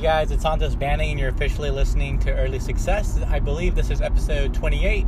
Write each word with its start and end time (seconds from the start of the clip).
guys, 0.00 0.30
it's 0.30 0.44
Santos 0.44 0.74
Banning, 0.74 1.10
and 1.10 1.20
you're 1.20 1.28
officially 1.28 1.70
listening 1.70 2.18
to 2.20 2.32
Early 2.32 2.58
Success. 2.58 3.20
I 3.28 3.38
believe 3.38 3.74
this 3.74 3.90
is 3.90 4.00
episode 4.00 4.54
28, 4.54 5.02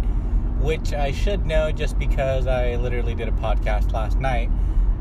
which 0.61 0.93
I 0.93 1.13
should 1.13 1.47
know 1.47 1.73
just 1.73 1.99
because 1.99 2.47
I 2.47 2.77
literally 2.77 3.15
did 3.15 3.27
a 3.27 3.33
podcast 3.33 3.93
last 3.93 4.19
night. 4.19 4.51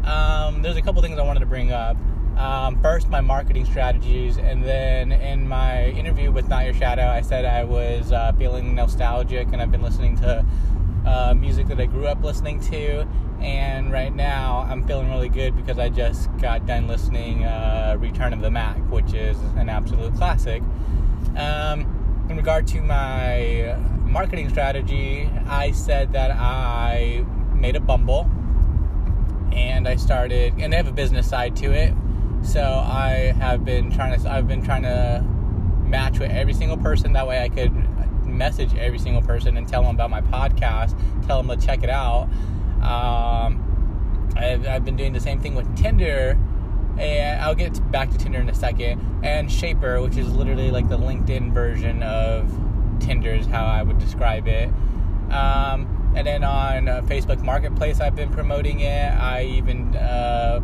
Um, 0.05 0.61
there's 0.61 0.77
a 0.77 0.81
couple 0.81 1.01
things 1.01 1.19
I 1.19 1.23
wanted 1.23 1.41
to 1.41 1.45
bring 1.45 1.73
up. 1.73 1.97
Um, 2.37 2.81
first, 2.81 3.09
my 3.09 3.19
marketing 3.19 3.65
strategies, 3.65 4.37
and 4.37 4.63
then 4.63 5.11
in 5.11 5.45
my 5.45 5.87
interview 5.87 6.31
with 6.31 6.47
Not 6.47 6.63
Your 6.63 6.73
Shadow, 6.73 7.07
I 7.07 7.19
said 7.19 7.43
I 7.43 7.65
was 7.65 8.13
uh, 8.13 8.31
feeling 8.37 8.73
nostalgic, 8.73 9.49
and 9.51 9.61
I've 9.61 9.71
been 9.71 9.83
listening 9.83 10.15
to 10.19 10.45
uh, 11.05 11.33
music 11.33 11.67
that 11.67 11.79
I 11.79 11.85
grew 11.85 12.07
up 12.07 12.23
listening 12.23 12.59
to. 12.71 13.07
And 13.41 13.91
right 13.91 14.13
now, 14.13 14.67
I'm 14.69 14.85
feeling 14.85 15.09
really 15.09 15.29
good 15.29 15.55
because 15.55 15.79
I 15.79 15.89
just 15.89 16.29
got 16.37 16.67
done 16.67 16.87
listening 16.87 17.43
uh, 17.43 17.95
Return 17.99 18.33
of 18.33 18.41
the 18.41 18.51
Mack, 18.51 18.77
which 18.91 19.13
is 19.13 19.37
an 19.55 19.67
absolute 19.67 20.13
classic. 20.15 20.61
Um, 21.35 22.25
in 22.29 22.37
regard 22.37 22.67
to 22.67 22.81
my 22.81 23.75
marketing 24.03 24.49
strategy, 24.49 25.29
I 25.47 25.71
said 25.71 26.13
that 26.13 26.31
I 26.31 27.25
made 27.55 27.75
a 27.75 27.79
Bumble 27.79 28.29
and 29.51 29.87
I 29.87 29.95
started, 29.95 30.53
and 30.59 30.71
they 30.71 30.77
have 30.77 30.87
a 30.87 30.93
business 30.93 31.27
side 31.27 31.55
to 31.57 31.71
it. 31.71 31.93
So 32.43 32.61
I 32.61 33.33
have 33.39 33.65
been 33.65 33.91
trying 33.91 34.19
to, 34.19 34.31
I've 34.31 34.47
been 34.47 34.63
trying 34.63 34.83
to 34.83 35.25
match 35.83 36.19
with 36.19 36.31
every 36.31 36.53
single 36.53 36.77
person. 36.77 37.13
That 37.13 37.27
way 37.27 37.41
I 37.41 37.49
could 37.49 37.73
message 38.25 38.73
every 38.75 38.99
single 38.99 39.21
person 39.21 39.57
and 39.57 39.67
tell 39.67 39.83
them 39.83 39.95
about 39.95 40.09
my 40.09 40.21
podcast, 40.21 40.97
tell 41.27 41.41
them 41.41 41.59
to 41.59 41.65
check 41.65 41.83
it 41.83 41.89
out. 41.89 42.23
Um, 42.81 44.31
I've, 44.35 44.65
I've 44.67 44.85
been 44.85 44.95
doing 44.95 45.13
the 45.13 45.19
same 45.19 45.39
thing 45.39 45.55
with 45.55 45.75
Tinder, 45.77 46.37
and 46.97 47.41
I'll 47.41 47.55
get 47.55 47.91
back 47.91 48.09
to 48.11 48.17
Tinder 48.17 48.39
in 48.39 48.49
a 48.49 48.55
second. 48.55 49.01
And 49.23 49.49
Shapr, 49.49 50.03
which 50.03 50.17
is 50.17 50.33
literally 50.33 50.71
like 50.71 50.89
the 50.89 50.97
LinkedIn 50.97 51.53
version 51.53 52.03
of 52.03 52.51
Tinder, 52.99 53.31
is 53.31 53.45
how 53.45 53.65
I 53.65 53.83
would 53.83 53.99
describe 53.99 54.47
it. 54.47 54.69
Um, 55.31 56.13
and 56.15 56.27
then 56.27 56.43
on 56.43 56.87
uh, 56.87 57.01
Facebook 57.03 57.41
Marketplace, 57.41 58.01
I've 58.01 58.15
been 58.15 58.31
promoting 58.31 58.81
it. 58.81 59.11
I 59.13 59.43
even 59.45 59.95
uh, 59.95 60.59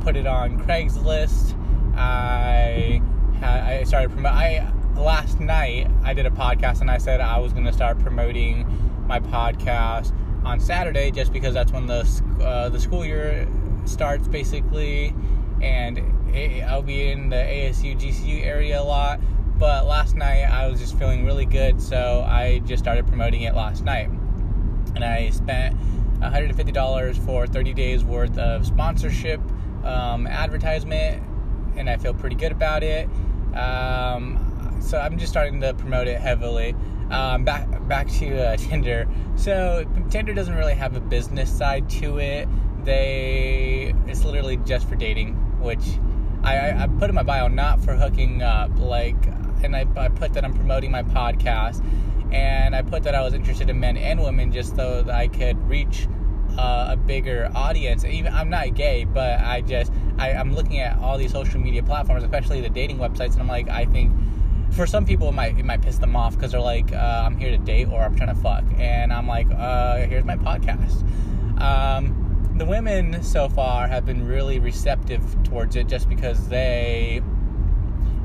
put 0.00 0.16
it 0.16 0.26
on 0.26 0.58
Craigslist. 0.58 1.56
I 1.96 3.00
I 3.42 3.84
started 3.84 4.10
promoting. 4.12 4.81
Last 4.96 5.40
night 5.40 5.88
I 6.04 6.14
did 6.14 6.26
a 6.26 6.30
podcast 6.30 6.80
and 6.80 6.90
I 6.90 6.98
said 6.98 7.20
I 7.20 7.38
was 7.38 7.52
going 7.52 7.64
to 7.64 7.72
start 7.72 7.98
promoting 7.98 8.66
my 9.06 9.20
podcast 9.20 10.12
on 10.44 10.60
Saturday 10.60 11.10
just 11.10 11.32
because 11.32 11.54
that's 11.54 11.72
when 11.72 11.86
the 11.86 12.06
uh, 12.40 12.68
the 12.68 12.80
school 12.80 13.04
year 13.04 13.48
starts 13.84 14.28
basically, 14.28 15.14
and 15.60 16.00
I'll 16.66 16.82
be 16.82 17.08
in 17.08 17.28
the 17.28 17.36
ASU 17.36 17.98
GCU 17.98 18.44
area 18.44 18.80
a 18.80 18.82
lot. 18.82 19.20
But 19.58 19.86
last 19.86 20.16
night 20.16 20.44
I 20.44 20.66
was 20.66 20.80
just 20.80 20.98
feeling 20.98 21.24
really 21.24 21.46
good, 21.46 21.80
so 21.80 22.24
I 22.26 22.60
just 22.60 22.82
started 22.82 23.06
promoting 23.06 23.42
it 23.42 23.54
last 23.54 23.84
night, 23.84 24.08
and 24.94 25.04
I 25.04 25.30
spent 25.30 25.76
$150 26.20 27.24
for 27.24 27.46
30 27.46 27.74
days 27.74 28.04
worth 28.04 28.36
of 28.38 28.66
sponsorship 28.66 29.40
um, 29.84 30.26
advertisement, 30.26 31.22
and 31.76 31.88
I 31.88 31.96
feel 31.96 32.14
pretty 32.14 32.36
good 32.36 32.52
about 32.52 32.82
it. 32.82 33.08
Um, 33.54 34.51
so 34.82 34.98
I'm 34.98 35.18
just 35.18 35.32
starting 35.32 35.60
to 35.60 35.74
promote 35.74 36.08
it 36.08 36.20
heavily. 36.20 36.74
Um, 37.10 37.44
back 37.44 37.66
back 37.88 38.08
to 38.12 38.48
uh, 38.48 38.56
Tinder. 38.58 39.08
So 39.36 39.84
Tinder 40.10 40.34
doesn't 40.34 40.54
really 40.54 40.74
have 40.74 40.96
a 40.96 41.00
business 41.00 41.50
side 41.50 41.88
to 41.90 42.18
it. 42.18 42.48
They 42.84 43.94
it's 44.06 44.24
literally 44.24 44.56
just 44.58 44.88
for 44.88 44.96
dating, 44.96 45.34
which 45.60 45.84
I, 46.42 46.82
I 46.82 46.86
put 46.98 47.08
in 47.08 47.14
my 47.14 47.22
bio 47.22 47.48
not 47.48 47.80
for 47.84 47.94
hooking 47.94 48.42
up. 48.42 48.76
Like, 48.78 49.26
and 49.62 49.76
I, 49.76 49.86
I 49.96 50.08
put 50.08 50.32
that 50.32 50.44
I'm 50.44 50.54
promoting 50.54 50.90
my 50.90 51.02
podcast, 51.04 51.84
and 52.32 52.74
I 52.74 52.82
put 52.82 53.04
that 53.04 53.14
I 53.14 53.22
was 53.22 53.34
interested 53.34 53.70
in 53.70 53.78
men 53.78 53.96
and 53.96 54.20
women 54.20 54.50
just 54.50 54.74
so 54.74 55.02
that 55.02 55.14
I 55.14 55.28
could 55.28 55.56
reach 55.68 56.08
uh, 56.58 56.88
a 56.90 56.96
bigger 56.96 57.50
audience. 57.54 58.04
Even 58.04 58.32
I'm 58.34 58.50
not 58.50 58.74
gay, 58.74 59.04
but 59.04 59.40
I 59.40 59.60
just 59.60 59.92
I, 60.18 60.32
I'm 60.32 60.54
looking 60.54 60.80
at 60.80 60.98
all 60.98 61.16
these 61.18 61.32
social 61.32 61.60
media 61.60 61.82
platforms, 61.82 62.24
especially 62.24 62.60
the 62.60 62.70
dating 62.70 62.98
websites, 62.98 63.32
and 63.32 63.40
I'm 63.40 63.48
like, 63.48 63.68
I 63.68 63.84
think 63.84 64.12
for 64.72 64.86
some 64.86 65.04
people 65.04 65.28
it 65.28 65.32
might 65.32 65.58
it 65.58 65.64
might 65.64 65.82
piss 65.82 65.98
them 65.98 66.16
off 66.16 66.34
because 66.34 66.52
they're 66.52 66.60
like 66.60 66.92
uh, 66.92 67.22
I'm 67.26 67.36
here 67.36 67.50
to 67.50 67.58
date 67.58 67.88
or 67.88 68.00
I'm 68.00 68.16
trying 68.16 68.34
to 68.34 68.40
fuck. 68.40 68.64
And 68.78 69.12
I'm 69.12 69.28
like 69.28 69.48
uh, 69.50 69.98
here's 69.98 70.24
my 70.24 70.36
podcast. 70.36 71.02
Um, 71.60 72.54
the 72.56 72.64
women 72.64 73.22
so 73.22 73.48
far 73.48 73.86
have 73.86 74.04
been 74.04 74.26
really 74.26 74.58
receptive 74.58 75.22
towards 75.44 75.76
it 75.76 75.86
just 75.88 76.08
because 76.08 76.48
they 76.48 77.22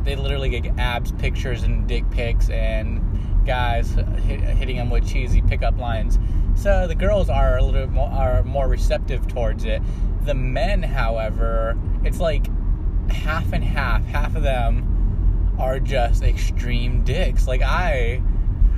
they 0.03 0.15
literally 0.15 0.49
get 0.49 0.77
abs 0.79 1.11
pictures 1.13 1.63
and 1.63 1.87
dick 1.87 2.09
pics 2.11 2.49
and 2.49 3.01
guys 3.45 3.91
hit, 4.25 4.39
hitting 4.39 4.77
them 4.77 4.89
with 4.89 5.07
cheesy 5.07 5.41
pickup 5.41 5.77
lines. 5.77 6.17
So 6.55 6.87
the 6.87 6.95
girls 6.95 7.29
are 7.29 7.57
a 7.57 7.63
little 7.63 7.87
more 7.87 8.09
are 8.09 8.43
more 8.43 8.67
receptive 8.67 9.27
towards 9.27 9.65
it. 9.65 9.81
The 10.23 10.33
men 10.33 10.81
however 10.81 11.77
it's 12.03 12.19
like 12.19 12.47
half 13.11 13.51
and 13.53 13.63
half 13.63 14.05
half 14.05 14.35
of 14.35 14.43
them 14.43 14.96
are 15.57 15.79
just 15.79 16.23
extreme 16.23 17.03
dicks. 17.03 17.47
Like 17.47 17.61
I, 17.61 18.21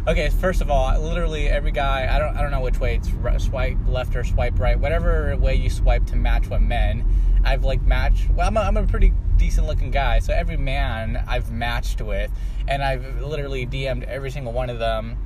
okay, 0.07 0.29
first 0.29 0.61
of 0.61 0.69
all, 0.71 0.99
literally 0.99 1.49
every 1.49 1.71
guy, 1.71 2.13
I 2.13 2.19
don't, 2.19 2.35
I 2.35 2.41
don't 2.41 2.51
know 2.51 2.61
which 2.61 2.79
way 2.79 2.95
it's 2.95 3.09
swipe 3.43 3.77
left 3.87 4.15
or 4.15 4.23
swipe 4.23 4.59
right, 4.59 4.79
whatever 4.79 5.35
way 5.37 5.55
you 5.55 5.69
swipe 5.69 6.05
to 6.07 6.15
match 6.15 6.47
with 6.47 6.61
men. 6.61 7.05
I've 7.43 7.63
like 7.63 7.81
matched. 7.81 8.29
Well, 8.31 8.47
I'm 8.47 8.57
a, 8.57 8.61
I'm 8.61 8.77
a 8.77 8.85
pretty 8.85 9.13
decent 9.37 9.67
looking 9.67 9.91
guy, 9.91 10.19
so 10.19 10.33
every 10.33 10.57
man 10.57 11.23
I've 11.27 11.51
matched 11.51 12.01
with, 12.01 12.31
and 12.67 12.83
I've 12.83 13.21
literally 13.21 13.65
DM'd 13.65 14.03
every 14.03 14.31
single 14.31 14.53
one 14.53 14.69
of 14.69 14.79
them. 14.79 15.17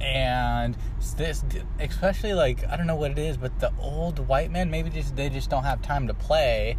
And 0.00 0.76
this, 1.16 1.44
especially 1.80 2.34
like 2.34 2.66
I 2.68 2.76
don't 2.76 2.86
know 2.86 2.96
what 2.96 3.12
it 3.12 3.18
is, 3.18 3.36
but 3.36 3.58
the 3.60 3.72
old 3.78 4.18
white 4.28 4.50
men 4.50 4.70
maybe 4.70 4.90
just 4.90 5.16
they 5.16 5.28
just 5.28 5.48
don't 5.48 5.64
have 5.64 5.80
time 5.82 6.08
to 6.08 6.14
play 6.14 6.76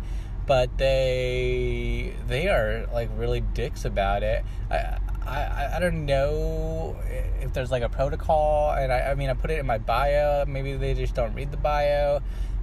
but 0.48 0.78
they 0.78 2.14
they 2.28 2.48
are 2.48 2.88
like 2.94 3.10
really 3.16 3.42
dicks 3.42 3.86
about 3.86 4.24
it. 4.24 4.44
I 4.70 4.98
I, 5.26 5.78
I 5.78 5.80
don't 5.80 6.06
know 6.06 6.96
if 7.42 7.54
there's 7.54 7.72
like 7.72 7.84
a 7.84 7.90
protocol, 7.90 8.72
and 8.72 8.92
I, 8.92 9.12
I 9.12 9.16
mean 9.16 9.30
I 9.30 9.34
put 9.34 9.50
it 9.52 9.60
in 9.60 9.66
my 9.66 9.80
bio. 9.80 10.46
Maybe 10.46 10.76
they 10.78 10.94
just 10.94 11.16
don't 11.16 11.34
read 11.34 11.52
the 11.52 11.58
bio, 11.58 12.22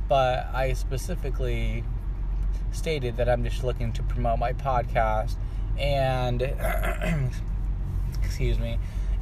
but 0.09 0.47
I 0.53 0.73
specifically 0.75 1.85
stated 2.71 3.17
that 3.17 3.29
I'm 3.29 3.45
just 3.45 3.65
looking 3.65 3.93
to 3.95 4.03
promote 4.05 4.39
my 4.39 4.53
podcast, 4.53 5.37
and 5.77 6.43
excuse 8.23 8.61
me, 8.61 8.79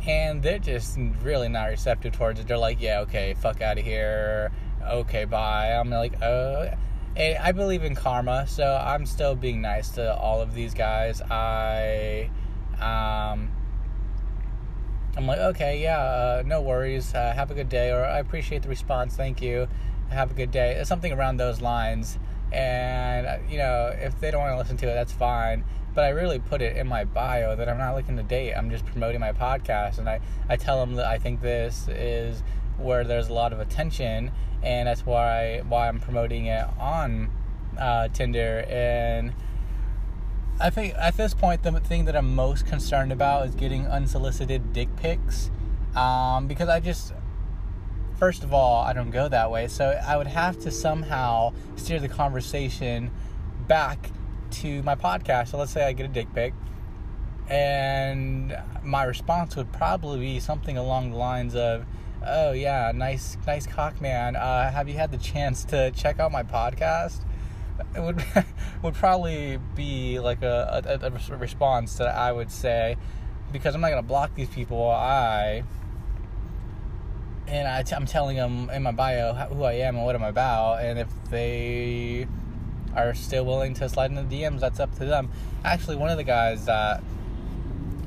and 0.06 0.42
they're 0.42 0.58
just 0.58 0.98
really 1.22 1.48
not 1.48 1.66
receptive 1.66 2.12
towards 2.12 2.40
it. 2.40 2.46
They're 2.46 2.58
like, 2.58 2.80
yeah, 2.80 3.00
okay, 3.00 3.34
fuck 3.34 3.62
out 3.62 3.78
of 3.78 3.84
here. 3.84 4.52
Okay, 4.86 5.24
bye. 5.24 5.72
I'm 5.72 5.90
like, 5.90 6.20
oh 6.22 6.70
I 7.16 7.52
believe 7.52 7.84
in 7.84 7.94
karma, 7.94 8.46
so 8.46 8.64
I'm 8.64 9.04
still 9.04 9.34
being 9.34 9.60
nice 9.60 9.90
to 9.90 10.14
all 10.14 10.40
of 10.40 10.54
these 10.54 10.74
guys. 10.74 11.20
I, 11.22 12.30
um, 12.80 13.50
I'm 15.16 15.26
like, 15.26 15.38
okay, 15.38 15.82
yeah, 15.82 15.98
uh, 15.98 16.42
no 16.46 16.60
worries. 16.62 17.12
Uh, 17.14 17.32
have 17.34 17.50
a 17.50 17.54
good 17.54 17.68
day, 17.68 17.90
or 17.90 18.04
I 18.04 18.20
appreciate 18.20 18.62
the 18.62 18.68
response. 18.68 19.16
Thank 19.16 19.42
you. 19.42 19.68
Have 20.10 20.30
a 20.30 20.34
good 20.34 20.50
day. 20.50 20.80
Something 20.84 21.12
around 21.12 21.36
those 21.36 21.60
lines. 21.60 22.18
And 22.52 23.26
uh, 23.26 23.38
you 23.48 23.58
know, 23.58 23.94
if 23.96 24.18
they 24.20 24.30
don't 24.30 24.40
want 24.40 24.54
to 24.54 24.58
listen 24.58 24.76
to 24.78 24.88
it, 24.88 24.94
that's 24.94 25.12
fine. 25.12 25.64
But 25.94 26.04
I 26.04 26.10
really 26.10 26.38
put 26.38 26.62
it 26.62 26.76
in 26.76 26.86
my 26.86 27.04
bio 27.04 27.56
that 27.56 27.68
I'm 27.68 27.78
not 27.78 27.96
looking 27.96 28.16
to 28.16 28.22
date. 28.22 28.54
I'm 28.54 28.70
just 28.70 28.86
promoting 28.86 29.20
my 29.20 29.32
podcast, 29.32 29.98
and 29.98 30.08
I 30.08 30.20
I 30.48 30.56
tell 30.56 30.78
them 30.80 30.94
that 30.94 31.06
I 31.06 31.18
think 31.18 31.40
this 31.40 31.88
is 31.88 32.42
where 32.80 33.04
there's 33.04 33.28
a 33.28 33.32
lot 33.32 33.52
of 33.52 33.60
attention 33.60 34.32
and 34.62 34.88
that's 34.88 35.06
why 35.06 35.62
why 35.68 35.88
I'm 35.88 36.00
promoting 36.00 36.46
it 36.46 36.66
on 36.78 37.30
uh, 37.78 38.08
Tinder. 38.08 38.64
And 38.68 39.32
I 40.60 40.70
think 40.70 40.94
at 40.98 41.16
this 41.16 41.34
point, 41.34 41.62
the 41.62 41.72
thing 41.80 42.04
that 42.04 42.16
I'm 42.16 42.34
most 42.34 42.66
concerned 42.66 43.12
about 43.12 43.46
is 43.46 43.54
getting 43.54 43.86
unsolicited 43.86 44.72
dick 44.72 44.94
pics, 44.96 45.50
um, 45.96 46.46
because 46.46 46.68
I 46.68 46.80
just 46.80 47.14
first 48.18 48.44
of 48.44 48.52
all 48.52 48.82
I 48.82 48.92
don't 48.92 49.10
go 49.10 49.28
that 49.28 49.50
way, 49.50 49.66
so 49.68 49.98
I 50.06 50.16
would 50.16 50.26
have 50.26 50.58
to 50.60 50.70
somehow 50.70 51.52
steer 51.76 52.00
the 52.00 52.08
conversation 52.08 53.10
back 53.66 54.10
to 54.50 54.82
my 54.82 54.94
podcast. 54.94 55.48
So 55.48 55.58
let's 55.58 55.72
say 55.72 55.84
I 55.84 55.92
get 55.92 56.06
a 56.06 56.12
dick 56.12 56.32
pic. 56.34 56.52
And 57.48 58.56
my 58.84 59.02
response 59.02 59.56
would 59.56 59.72
probably 59.72 60.20
be 60.20 60.40
something 60.40 60.76
along 60.76 61.10
the 61.10 61.16
lines 61.16 61.56
of, 61.56 61.84
oh 62.26 62.52
yeah, 62.52 62.92
nice, 62.94 63.36
nice 63.46 63.66
cock 63.66 64.00
man. 64.00 64.36
Uh, 64.36 64.70
have 64.70 64.88
you 64.88 64.94
had 64.94 65.10
the 65.10 65.18
chance 65.18 65.64
to 65.66 65.90
check 65.92 66.18
out 66.18 66.32
my 66.32 66.42
podcast? 66.42 67.24
It 67.96 68.00
would 68.00 68.24
would 68.82 68.94
probably 68.94 69.58
be 69.74 70.18
like 70.20 70.42
a, 70.42 70.82
a, 71.02 71.06
a 71.06 71.36
response 71.36 71.96
that 71.96 72.14
I 72.14 72.32
would 72.32 72.50
say 72.50 72.96
because 73.52 73.74
I'm 73.74 73.80
not 73.80 73.90
gonna 73.90 74.02
block 74.02 74.34
these 74.34 74.48
people. 74.48 74.90
I 74.90 75.64
and 77.46 77.66
I 77.66 77.82
t- 77.82 77.94
I'm 77.94 78.06
telling 78.06 78.36
them 78.36 78.70
in 78.70 78.82
my 78.82 78.92
bio 78.92 79.34
who 79.34 79.64
I 79.64 79.72
am 79.72 79.96
and 79.96 80.04
what 80.04 80.14
I'm 80.14 80.22
about, 80.22 80.82
and 80.82 80.98
if 80.98 81.08
they 81.30 82.26
are 82.94 83.14
still 83.14 83.44
willing 83.44 83.74
to 83.74 83.88
slide 83.88 84.10
in 84.10 84.28
the 84.28 84.42
DMs, 84.42 84.60
that's 84.60 84.80
up 84.80 84.94
to 84.98 85.04
them. 85.04 85.30
Actually, 85.64 85.96
one 85.96 86.10
of 86.10 86.16
the 86.16 86.24
guys 86.24 86.66
that 86.66 87.02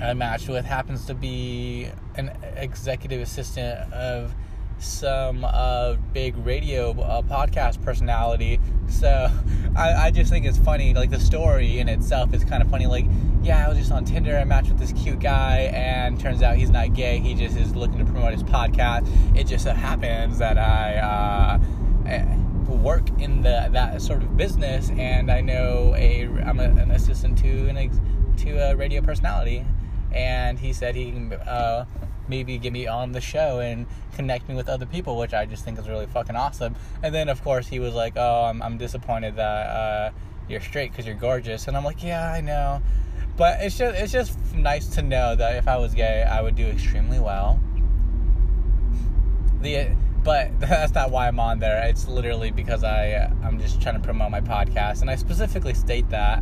I 0.01 0.13
matched 0.13 0.49
with 0.49 0.65
happens 0.65 1.05
to 1.05 1.13
be 1.13 1.89
an 2.15 2.31
executive 2.55 3.21
assistant 3.21 3.91
of 3.93 4.33
some 4.79 5.45
uh, 5.45 5.95
big 6.13 6.35
radio 6.37 6.91
uh, 7.01 7.21
podcast 7.21 7.81
personality. 7.83 8.59
So 8.89 9.29
I, 9.75 9.93
I 9.93 10.11
just 10.11 10.29
think 10.29 10.45
it's 10.45 10.57
funny. 10.57 10.93
Like 10.93 11.09
the 11.09 11.19
story 11.19 11.79
in 11.79 11.89
itself 11.89 12.33
is 12.33 12.43
kind 12.43 12.61
of 12.61 12.69
funny. 12.69 12.85
Like, 12.85 13.05
yeah, 13.41 13.65
I 13.65 13.69
was 13.69 13.77
just 13.77 13.91
on 13.91 14.05
Tinder. 14.05 14.37
I 14.37 14.43
matched 14.43 14.69
with 14.69 14.79
this 14.79 14.93
cute 14.93 15.19
guy, 15.19 15.71
and 15.73 16.19
turns 16.19 16.41
out 16.41 16.57
he's 16.57 16.69
not 16.69 16.93
gay. 16.93 17.19
He 17.19 17.33
just 17.33 17.57
is 17.57 17.75
looking 17.75 17.99
to 17.99 18.05
promote 18.05 18.33
his 18.33 18.43
podcast. 18.43 19.07
It 19.37 19.47
just 19.47 19.63
so 19.63 19.73
happens 19.73 20.37
that 20.39 20.57
I. 20.57 20.97
Uh, 20.97 22.09
eh, 22.09 22.37
work 22.83 23.07
in 23.19 23.41
the 23.43 23.69
that 23.71 24.01
sort 24.01 24.21
of 24.23 24.35
business 24.35 24.89
and 24.97 25.31
I 25.31 25.41
know 25.41 25.93
a 25.95 26.23
I'm 26.43 26.59
a, 26.59 26.63
an 26.63 26.91
assistant 26.91 27.37
to 27.39 27.67
an 27.69 27.77
ex, 27.77 27.99
to 28.37 28.71
a 28.71 28.75
radio 28.75 29.01
personality 29.01 29.65
and 30.11 30.59
he 30.59 30.73
said 30.73 30.95
he 30.95 31.11
can 31.11 31.33
uh, 31.33 31.85
maybe 32.27 32.57
get 32.57 32.73
me 32.73 32.87
on 32.87 33.11
the 33.11 33.21
show 33.21 33.59
and 33.59 33.85
connect 34.15 34.47
me 34.47 34.55
with 34.55 34.69
other 34.69 34.85
people, 34.85 35.17
which 35.17 35.33
I 35.33 35.45
just 35.45 35.65
think 35.65 35.79
is 35.79 35.87
really 35.87 36.05
fucking 36.07 36.35
awesome. 36.35 36.75
And 37.01 37.13
then, 37.13 37.29
of 37.29 37.43
course, 37.43 37.67
he 37.67 37.79
was 37.79 37.93
like, 37.93 38.13
"Oh, 38.15 38.43
I'm, 38.45 38.61
I'm 38.61 38.77
disappointed 38.77 39.35
that 39.35 39.67
uh, 39.67 40.11
you're 40.47 40.61
straight 40.61 40.91
because 40.91 41.05
you're 41.05 41.15
gorgeous," 41.15 41.67
and 41.67 41.75
I'm 41.75 41.83
like, 41.83 42.03
"Yeah, 42.03 42.31
I 42.31 42.41
know." 42.41 42.81
But 43.35 43.61
it's 43.61 43.77
just 43.77 43.95
it's 43.95 44.11
just 44.11 44.37
nice 44.55 44.87
to 44.89 45.01
know 45.01 45.35
that 45.35 45.55
if 45.55 45.67
I 45.67 45.77
was 45.77 45.93
gay, 45.93 46.23
I 46.23 46.41
would 46.41 46.55
do 46.55 46.67
extremely 46.67 47.19
well. 47.19 47.59
The 49.61 49.95
but 50.23 50.51
that's 50.59 50.93
not 50.93 51.11
why 51.11 51.27
I'm 51.27 51.39
on 51.39 51.59
there. 51.59 51.83
It's 51.87 52.07
literally 52.07 52.51
because 52.51 52.83
I 52.83 53.31
I'm 53.43 53.59
just 53.59 53.81
trying 53.81 53.95
to 53.95 54.01
promote 54.01 54.31
my 54.31 54.41
podcast, 54.41 55.01
and 55.01 55.09
I 55.09 55.15
specifically 55.15 55.73
state 55.73 56.09
that. 56.09 56.39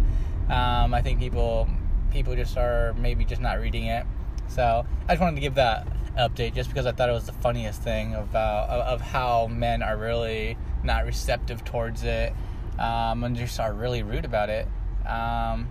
Um, 0.49 0.93
I 0.93 1.01
think 1.01 1.19
people 1.19 1.69
people 2.11 2.35
just 2.35 2.57
are 2.57 2.93
maybe 2.97 3.23
just 3.25 3.41
not 3.41 3.59
reading 3.59 3.85
it. 3.85 4.05
So 4.51 4.85
I 5.07 5.13
just 5.13 5.21
wanted 5.21 5.35
to 5.35 5.41
give 5.41 5.55
that 5.55 5.87
update 6.17 6.53
just 6.53 6.69
because 6.69 6.85
I 6.85 6.91
thought 6.91 7.07
it 7.07 7.13
was 7.13 7.25
the 7.25 7.31
funniest 7.33 7.81
thing 7.81 8.13
about 8.13 8.69
of 8.69 8.99
how 8.99 9.47
men 9.47 9.81
are 9.81 9.95
really 9.95 10.57
not 10.83 11.05
receptive 11.05 11.63
towards 11.63 12.03
it 12.03 12.33
um, 12.77 13.23
and 13.23 13.35
just 13.35 13.59
are 13.61 13.73
really 13.73 14.03
rude 14.03 14.25
about 14.25 14.49
it. 14.49 14.67
Um, 15.07 15.69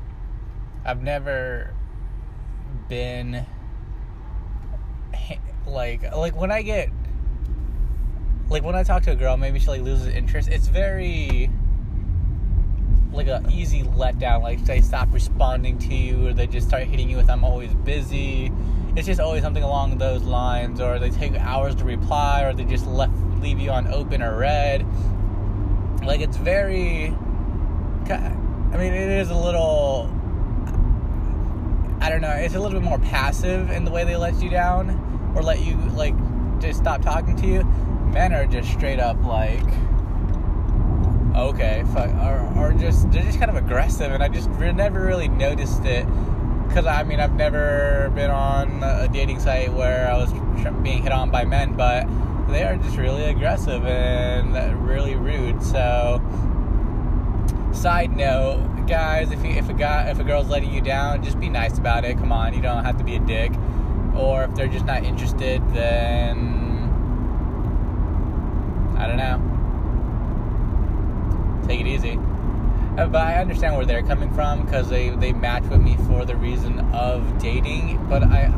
I've 0.85 1.03
never 1.03 1.75
been 2.88 3.44
like 5.67 6.15
like 6.15 6.35
when 6.35 6.50
I 6.50 6.62
get 6.62 6.88
like 8.49 8.65
when 8.65 8.75
I 8.75 8.83
talk 8.83 9.03
to 9.03 9.12
a 9.12 9.17
girl, 9.17 9.37
maybe 9.37 9.59
she 9.59 9.67
like 9.67 9.83
loses 9.83 10.06
interest. 10.06 10.49
It's 10.49 10.69
very 10.69 11.50
like 13.12 13.27
a 13.27 13.43
easy 13.51 13.83
letdown. 13.83 14.43
Like 14.43 14.65
they 14.65 14.81
stop 14.81 15.12
responding 15.12 15.79
to 15.79 15.95
you, 15.95 16.29
or 16.29 16.33
they 16.33 16.47
just 16.47 16.69
start 16.69 16.85
hitting 16.85 17.11
you 17.11 17.17
with 17.17 17.31
"I'm 17.31 17.45
always 17.45 17.73
busy." 17.75 18.53
It's 18.97 19.07
just 19.07 19.21
always 19.21 19.43
something 19.43 19.62
along 19.62 19.99
those 19.99 20.23
lines, 20.23 20.81
or 20.81 20.99
they 20.99 21.11
take 21.11 21.35
hours 21.35 21.75
to 21.77 21.85
reply, 21.85 22.43
or 22.43 22.53
they 22.53 22.65
just 22.65 22.87
left 22.87 23.12
leave 23.41 23.59
you 23.59 23.71
on 23.71 23.87
open 23.89 24.23
or 24.23 24.37
red. 24.37 24.87
Like 26.05 26.21
it's 26.21 26.37
very. 26.37 27.15
I 28.09 28.77
mean, 28.77 28.93
it 28.93 29.09
is 29.09 29.31
a 29.31 29.35
little. 29.35 30.11
I 32.01 32.09
don't 32.09 32.23
know. 32.23 32.31
It's 32.31 32.55
a 32.55 32.61
little 32.61 32.81
bit 32.81 32.89
more 32.89 32.99
passive 32.99 33.71
in 33.71 33.85
the 33.85 33.91
way 33.91 34.05
they 34.05 34.17
let 34.17 34.43
you 34.43 34.51
down, 34.51 35.33
or 35.35 35.43
let 35.43 35.61
you 35.61 35.77
like 35.95 36.15
just 36.61 36.79
stop 36.79 37.03
talking 37.03 37.37
to 37.37 37.47
you. 37.47 37.65
Men 38.12 38.33
are 38.33 38.47
just 38.47 38.73
straight 38.73 38.99
up 38.99 39.23
like 39.25 39.62
okay, 41.37 41.85
fuck, 41.93 42.11
or, 42.11 42.53
or 42.56 42.73
just 42.73 43.11
they're 43.11 43.23
just 43.23 43.38
kind 43.38 43.50
of 43.50 43.56
aggressive, 43.56 44.12
and 44.12 44.23
I 44.23 44.29
just 44.29 44.49
never 44.50 45.05
really 45.05 45.29
noticed 45.29 45.85
it 45.85 46.06
because 46.69 46.87
I 46.87 47.03
mean 47.03 47.19
I've 47.21 47.35
never 47.35 48.12
been 48.15 48.31
on 48.31 48.82
a 48.82 49.09
dating 49.09 49.41
site 49.41 49.73
where 49.73 50.11
I 50.11 50.17
was 50.17 50.32
being 50.82 51.03
hit 51.03 51.12
on 51.12 51.31
by 51.31 51.44
men, 51.44 51.75
but 51.75 52.06
they 52.49 52.62
are 52.65 52.77
just 52.77 52.97
really 52.97 53.25
aggressive 53.25 53.85
and 53.85 54.87
really 54.87 55.15
rude. 55.15 55.62
So, 55.62 56.21
side 57.73 58.17
note, 58.17 58.87
guys, 58.87 59.31
if 59.31 59.44
you, 59.44 59.50
if 59.50 59.69
a 59.69 59.75
guy 59.75 60.11
if 60.11 60.19
a 60.19 60.25
girl's 60.25 60.49
letting 60.49 60.73
you 60.73 60.81
down, 60.81 61.23
just 61.23 61.41
be 61.41 61.49
nice 61.49 61.79
about 61.79 62.05
it. 62.05 62.19
Come 62.19 62.33
on, 62.33 62.55
you 62.55 62.62
don't 62.62 62.85
have 62.85 62.99
to 62.99 63.05
be 63.05 63.17
a 63.17 63.21
dick. 63.21 63.53
Or 64.17 64.43
if 64.44 64.55
they're 64.55 64.69
just 64.69 64.85
not 64.85 65.05
interested, 65.05 65.62
then 65.73 66.59
I 68.99 69.06
don't 69.06 69.17
know 69.17 69.50
take 71.67 71.81
it 71.81 71.87
easy. 71.87 72.19
Uh, 72.99 73.07
but 73.07 73.23
I 73.23 73.41
understand 73.41 73.77
where 73.77 73.87
they're 73.87 74.03
coming 74.03 74.33
from 74.35 74.65
because 74.65 74.89
they, 74.89 75.11
they 75.11 75.33
match 75.33 75.62
with 75.65 75.81
me 75.81 75.97
for 76.09 76.25
the 76.25 76.37
reason 76.37 76.81
of 76.93 77.39
dating. 77.39 78.05
But 78.09 78.25
I 78.25 78.53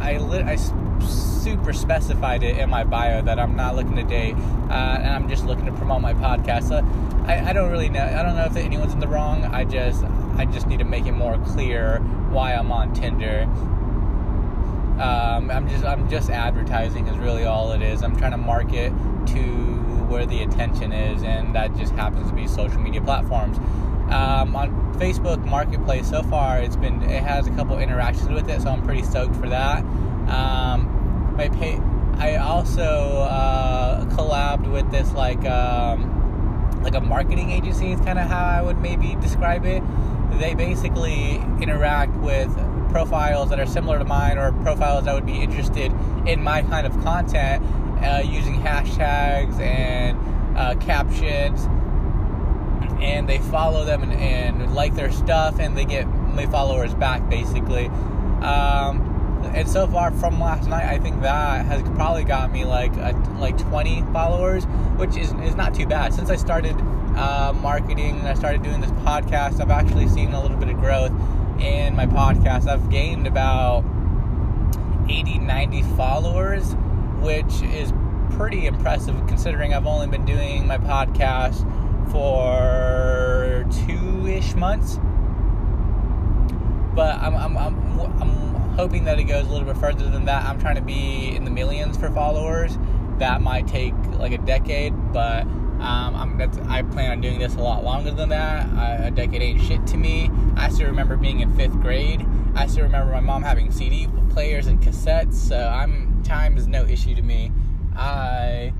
I, 0.00 0.16
I, 0.16 0.52
I 0.52 0.56
super 1.04 1.72
specified 1.72 2.42
it 2.42 2.58
in 2.58 2.68
my 2.68 2.84
bio 2.84 3.22
that 3.22 3.38
I'm 3.38 3.56
not 3.56 3.76
looking 3.76 3.96
to 3.96 4.02
date 4.02 4.34
uh, 4.34 4.98
and 5.00 5.08
I'm 5.08 5.28
just 5.28 5.44
looking 5.44 5.66
to 5.66 5.72
promote 5.72 6.00
my 6.00 6.14
podcast. 6.14 6.68
So 6.68 6.84
I, 7.26 7.50
I 7.50 7.52
don't 7.52 7.70
really 7.70 7.88
know. 7.88 8.02
I 8.02 8.22
don't 8.22 8.36
know 8.36 8.44
if 8.44 8.56
anyone's 8.56 8.92
in 8.92 9.00
the 9.00 9.08
wrong. 9.08 9.44
I 9.44 9.64
just 9.64 10.04
I 10.36 10.44
just 10.46 10.66
need 10.66 10.78
to 10.78 10.84
make 10.84 11.06
it 11.06 11.12
more 11.12 11.38
clear 11.38 11.98
why 12.30 12.54
I'm 12.54 12.70
on 12.72 12.94
Tinder. 12.94 13.42
Um, 15.00 15.50
I'm 15.50 15.68
just 15.68 15.84
I'm 15.84 16.08
just 16.08 16.30
advertising 16.30 17.06
is 17.06 17.16
really 17.18 17.44
all 17.44 17.72
it 17.72 17.82
is. 17.82 18.02
I'm 18.02 18.16
trying 18.16 18.32
to 18.32 18.38
market 18.38 18.92
to 19.28 19.67
where 20.08 20.26
the 20.26 20.42
attention 20.42 20.92
is, 20.92 21.22
and 21.22 21.54
that 21.54 21.76
just 21.76 21.92
happens 21.94 22.28
to 22.28 22.34
be 22.34 22.46
social 22.46 22.80
media 22.80 23.00
platforms. 23.00 23.58
Um, 24.10 24.56
on 24.56 24.94
Facebook 24.94 25.44
Marketplace, 25.44 26.08
so 26.08 26.22
far 26.22 26.58
it's 26.58 26.76
been 26.76 27.02
it 27.02 27.22
has 27.22 27.46
a 27.46 27.50
couple 27.50 27.78
interactions 27.78 28.30
with 28.30 28.48
it, 28.48 28.62
so 28.62 28.70
I'm 28.70 28.82
pretty 28.82 29.02
stoked 29.02 29.36
for 29.36 29.48
that. 29.50 29.84
Um, 30.28 31.34
my 31.36 31.48
pay, 31.48 31.78
I 32.16 32.36
also 32.36 32.82
uh, 32.82 34.04
collabed 34.06 34.70
with 34.72 34.90
this 34.90 35.12
like 35.12 35.44
um, 35.44 36.80
like 36.82 36.94
a 36.94 37.00
marketing 37.00 37.50
agency. 37.50 37.92
Is 37.92 38.00
kind 38.00 38.18
of 38.18 38.28
how 38.28 38.44
I 38.44 38.62
would 38.62 38.80
maybe 38.80 39.14
describe 39.20 39.66
it. 39.66 39.82
They 40.38 40.54
basically 40.54 41.36
interact 41.60 42.14
with 42.16 42.50
profiles 42.90 43.50
that 43.50 43.60
are 43.60 43.66
similar 43.66 43.98
to 43.98 44.04
mine 44.04 44.38
or 44.38 44.52
profiles 44.62 45.04
that 45.04 45.14
would 45.14 45.26
be 45.26 45.40
interested 45.40 45.92
in 46.26 46.42
my 46.42 46.62
kind 46.62 46.86
of 46.86 46.92
content 47.02 47.62
uh, 48.02 48.22
using 48.24 48.60
hashtags 48.60 49.58
and 49.60 50.18
uh, 50.56 50.74
captions, 50.76 51.64
and 53.00 53.28
they 53.28 53.38
follow 53.38 53.84
them 53.84 54.02
and, 54.02 54.12
and, 54.12 54.74
like 54.74 54.94
their 54.94 55.12
stuff, 55.12 55.58
and 55.60 55.76
they 55.76 55.84
get 55.84 56.06
my 56.06 56.46
followers 56.46 56.94
back 56.94 57.28
basically. 57.28 57.86
Um, 58.42 59.04
and 59.54 59.68
so 59.68 59.86
far 59.86 60.10
from 60.12 60.40
last 60.40 60.68
night, 60.68 60.84
I 60.84 60.98
think 60.98 61.22
that 61.22 61.64
has 61.66 61.82
probably 61.90 62.24
got 62.24 62.52
me 62.52 62.64
like 62.64 62.94
a, 62.96 63.12
like 63.38 63.56
20 63.56 64.02
followers, 64.12 64.64
which 64.96 65.16
is 65.16 65.32
is 65.44 65.54
not 65.54 65.74
too 65.74 65.86
bad. 65.86 66.12
Since 66.12 66.30
I 66.30 66.36
started 66.36 66.76
uh, 67.16 67.52
marketing 67.60 68.18
and 68.18 68.28
I 68.28 68.34
started 68.34 68.62
doing 68.62 68.80
this 68.80 68.90
podcast, 68.90 69.60
I've 69.60 69.70
actually 69.70 70.08
seen 70.08 70.32
a 70.32 70.42
little 70.42 70.56
bit 70.56 70.68
of 70.68 70.78
growth 70.78 71.12
in 71.60 71.94
my 71.94 72.06
podcast. 72.06 72.68
I've 72.68 72.90
gained 72.90 73.26
about 73.26 73.84
80, 75.08 75.38
90 75.38 75.82
followers 75.96 76.74
which 77.20 77.62
is 77.62 77.92
pretty 78.30 78.66
impressive 78.66 79.16
considering 79.26 79.74
I've 79.74 79.86
only 79.86 80.06
been 80.06 80.24
doing 80.24 80.66
my 80.66 80.78
podcast 80.78 81.64
for 82.10 83.66
two 83.86 84.26
ish 84.26 84.54
months. 84.54 84.98
But 86.94 87.16
I'm, 87.20 87.34
I'm, 87.34 87.56
I'm, 87.56 88.00
I'm 88.20 88.30
hoping 88.76 89.04
that 89.04 89.18
it 89.18 89.24
goes 89.24 89.46
a 89.46 89.50
little 89.50 89.66
bit 89.66 89.76
further 89.76 90.08
than 90.08 90.24
that. 90.26 90.44
I'm 90.44 90.60
trying 90.60 90.76
to 90.76 90.82
be 90.82 91.34
in 91.34 91.44
the 91.44 91.50
millions 91.50 91.96
for 91.96 92.10
followers. 92.10 92.76
That 93.18 93.40
might 93.40 93.66
take 93.66 93.94
like 94.18 94.32
a 94.32 94.38
decade, 94.38 94.94
but 95.12 95.42
um, 95.80 96.40
i 96.68 96.82
plan 96.82 97.12
on 97.12 97.20
doing 97.20 97.38
this 97.38 97.54
a 97.54 97.60
lot 97.60 97.84
longer 97.84 98.10
than 98.10 98.30
that. 98.30 98.66
Uh, 98.70 99.06
a 99.06 99.10
decade 99.10 99.42
ain't 99.42 99.60
shit 99.60 99.86
to 99.88 99.96
me. 99.96 100.30
I 100.56 100.70
still 100.70 100.86
remember 100.86 101.16
being 101.16 101.40
in 101.40 101.54
fifth 101.54 101.80
grade. 101.80 102.26
I 102.54 102.66
still 102.66 102.84
remember 102.84 103.12
my 103.12 103.20
mom 103.20 103.42
having 103.42 103.70
CD 103.70 104.08
players 104.30 104.66
and 104.66 104.80
cassettes. 104.80 105.34
So 105.34 105.56
I'm 105.68 106.07
time 106.28 106.58
is 106.58 106.68
no 106.68 106.84
issue 106.84 107.14
to 107.14 107.22
me. 107.22 107.50
I 107.96 108.72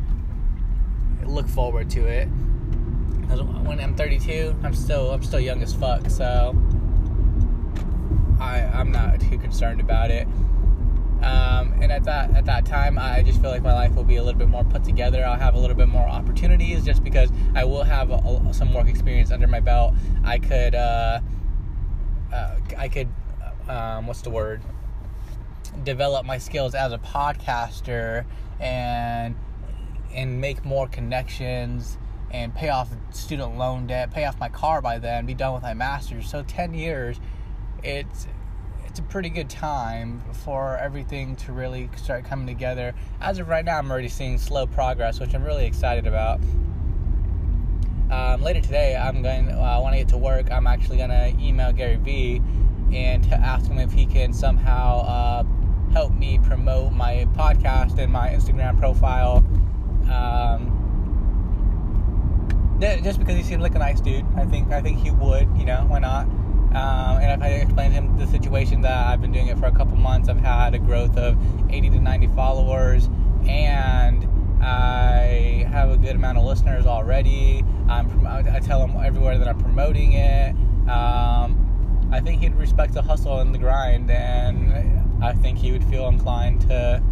look 1.24 1.48
forward 1.48 1.88
to 1.90 2.04
it. 2.04 2.26
When 2.26 3.80
I'm 3.80 3.94
32, 3.96 4.54
I'm 4.62 4.74
still 4.74 5.10
I'm 5.10 5.22
still 5.22 5.40
young 5.40 5.62
as 5.62 5.74
fuck, 5.74 6.08
so 6.10 6.54
I 8.38 8.60
I'm 8.74 8.92
not 8.92 9.20
too 9.20 9.38
concerned 9.38 9.80
about 9.80 10.10
it. 10.10 10.26
Um, 11.22 11.74
and 11.82 11.90
at 11.90 12.04
that 12.04 12.34
at 12.36 12.44
that 12.44 12.64
time, 12.64 12.98
I 12.98 13.22
just 13.22 13.40
feel 13.40 13.50
like 13.50 13.62
my 13.62 13.72
life 13.74 13.94
will 13.94 14.04
be 14.04 14.16
a 14.16 14.22
little 14.22 14.38
bit 14.38 14.48
more 14.48 14.64
put 14.64 14.84
together. 14.84 15.24
I'll 15.24 15.38
have 15.38 15.54
a 15.54 15.58
little 15.58 15.76
bit 15.76 15.88
more 15.88 16.06
opportunities, 16.06 16.84
just 16.84 17.02
because 17.02 17.30
I 17.54 17.64
will 17.64 17.82
have 17.82 18.10
a, 18.10 18.14
a, 18.14 18.54
some 18.54 18.72
work 18.72 18.88
experience 18.88 19.30
under 19.30 19.46
my 19.46 19.60
belt. 19.60 19.94
I 20.24 20.38
could 20.38 20.74
uh, 20.74 21.20
uh, 22.32 22.56
I 22.76 22.88
could 22.88 23.08
um, 23.68 24.06
what's 24.06 24.22
the 24.22 24.30
word? 24.30 24.62
Develop 25.84 26.26
my 26.26 26.38
skills 26.38 26.74
as 26.74 26.92
a 26.92 26.98
podcaster 26.98 28.24
and 28.60 29.36
and 30.14 30.40
make 30.40 30.64
more 30.64 30.88
connections 30.88 31.98
and 32.30 32.54
pay 32.54 32.68
off 32.68 32.90
student 33.10 33.56
loan 33.56 33.86
debt, 33.86 34.10
pay 34.10 34.24
off 34.24 34.38
my 34.38 34.48
car 34.48 34.82
by 34.82 34.98
then, 34.98 35.26
be 35.26 35.34
done 35.34 35.54
with 35.54 35.62
my 35.62 35.74
master's. 35.74 36.28
So 36.28 36.42
10 36.42 36.74
years, 36.74 37.18
it's 37.82 38.26
it's 38.86 38.98
a 38.98 39.02
pretty 39.02 39.28
good 39.28 39.50
time 39.50 40.22
for 40.44 40.76
everything 40.78 41.36
to 41.36 41.52
really 41.52 41.88
start 41.96 42.24
coming 42.24 42.46
together. 42.46 42.94
As 43.20 43.38
of 43.38 43.48
right 43.48 43.64
now, 43.64 43.78
I'm 43.78 43.90
already 43.90 44.08
seeing 44.08 44.38
slow 44.38 44.66
progress, 44.66 45.20
which 45.20 45.34
I'm 45.34 45.44
really 45.44 45.66
excited 45.66 46.06
about. 46.06 46.40
Um, 48.10 48.42
later 48.42 48.60
today, 48.60 48.96
I'm 48.96 49.22
going. 49.22 49.50
Uh, 49.50 49.80
when 49.80 49.92
I 49.92 49.98
get 49.98 50.08
to 50.08 50.16
work, 50.16 50.50
I'm 50.50 50.66
actually 50.66 50.96
going 50.96 51.10
to 51.10 51.34
email 51.38 51.72
Gary 51.72 51.96
Vee 51.96 52.40
and 52.92 53.22
to 53.24 53.34
ask 53.34 53.66
him 53.66 53.78
if 53.78 53.92
he 53.92 54.06
can 54.06 54.32
somehow 54.32 55.00
uh, 55.00 55.44
help 55.92 56.12
me 56.12 56.38
promote 56.42 56.92
my 56.92 57.26
podcast 57.34 57.98
and 57.98 58.12
my 58.12 58.28
Instagram 58.30 58.78
profile. 58.78 59.38
Um, 60.10 60.74
just 62.80 63.18
because 63.18 63.36
he 63.36 63.42
seems 63.42 63.62
like 63.62 63.74
a 63.74 63.78
nice 63.78 64.00
dude, 64.00 64.24
I 64.36 64.44
think 64.44 64.72
I 64.72 64.80
think 64.80 64.98
he 64.98 65.10
would. 65.10 65.48
You 65.56 65.64
know, 65.64 65.84
why 65.88 65.98
not? 65.98 66.26
Um, 66.68 67.18
and 67.22 67.40
if 67.40 67.42
I 67.42 67.50
explain 67.52 67.90
to 67.90 67.96
him 67.96 68.18
the 68.18 68.26
situation 68.26 68.82
that 68.82 69.06
I've 69.06 69.22
been 69.22 69.32
doing 69.32 69.48
it 69.48 69.58
for 69.58 69.66
a 69.66 69.72
couple 69.72 69.96
months, 69.96 70.28
I've 70.28 70.38
had 70.38 70.74
a 70.74 70.78
growth 70.78 71.16
of 71.16 71.38
80 71.70 71.90
to 71.90 72.00
90 72.00 72.26
followers, 72.28 73.08
and 73.46 74.28
I 74.62 75.66
have 75.70 75.90
a 75.90 75.96
good 75.96 76.14
amount 76.14 76.36
of 76.36 76.44
listeners 76.44 76.84
already. 76.84 77.64
I'm, 77.88 78.26
I 78.26 78.60
tell 78.60 78.86
him 78.86 79.02
everywhere 79.02 79.38
that 79.38 79.48
I'm 79.48 79.58
promoting 79.58 80.12
it. 80.12 80.54
Um, 80.90 81.67
I 82.10 82.20
think 82.20 82.40
he'd 82.40 82.54
respect 82.54 82.94
the 82.94 83.02
hustle 83.02 83.40
and 83.40 83.54
the 83.54 83.58
grind, 83.58 84.10
and 84.10 85.22
I 85.22 85.32
think 85.32 85.58
he 85.58 85.72
would 85.72 85.84
feel 85.84 86.08
inclined 86.08 86.62
to 86.62 87.02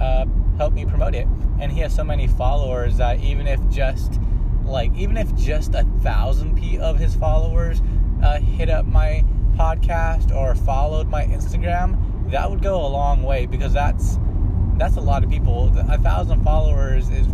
uh, 0.00 0.24
help 0.56 0.72
me 0.72 0.84
promote 0.84 1.14
it. 1.14 1.26
And 1.60 1.70
he 1.70 1.80
has 1.80 1.94
so 1.94 2.02
many 2.02 2.26
followers 2.26 2.96
that 2.96 3.20
even 3.20 3.46
if 3.46 3.60
just 3.68 4.20
like 4.64 4.94
even 4.94 5.16
if 5.16 5.34
just 5.36 5.74
a 5.74 5.84
thousand 6.02 6.56
p 6.56 6.78
of 6.78 6.98
his 6.98 7.14
followers 7.14 7.80
uh, 8.22 8.38
hit 8.38 8.70
up 8.70 8.86
my 8.86 9.24
podcast 9.56 10.34
or 10.34 10.54
followed 10.54 11.08
my 11.08 11.24
Instagram, 11.24 12.30
that 12.30 12.50
would 12.50 12.62
go 12.62 12.84
a 12.84 12.88
long 12.88 13.22
way 13.22 13.46
because 13.46 13.72
that's 13.72 14.18
that's 14.78 14.96
a 14.96 15.00
lot 15.00 15.22
of 15.22 15.30
people. 15.30 15.72
A 15.88 15.98
thousand 15.98 16.42
followers 16.42 17.08
is 17.10 17.26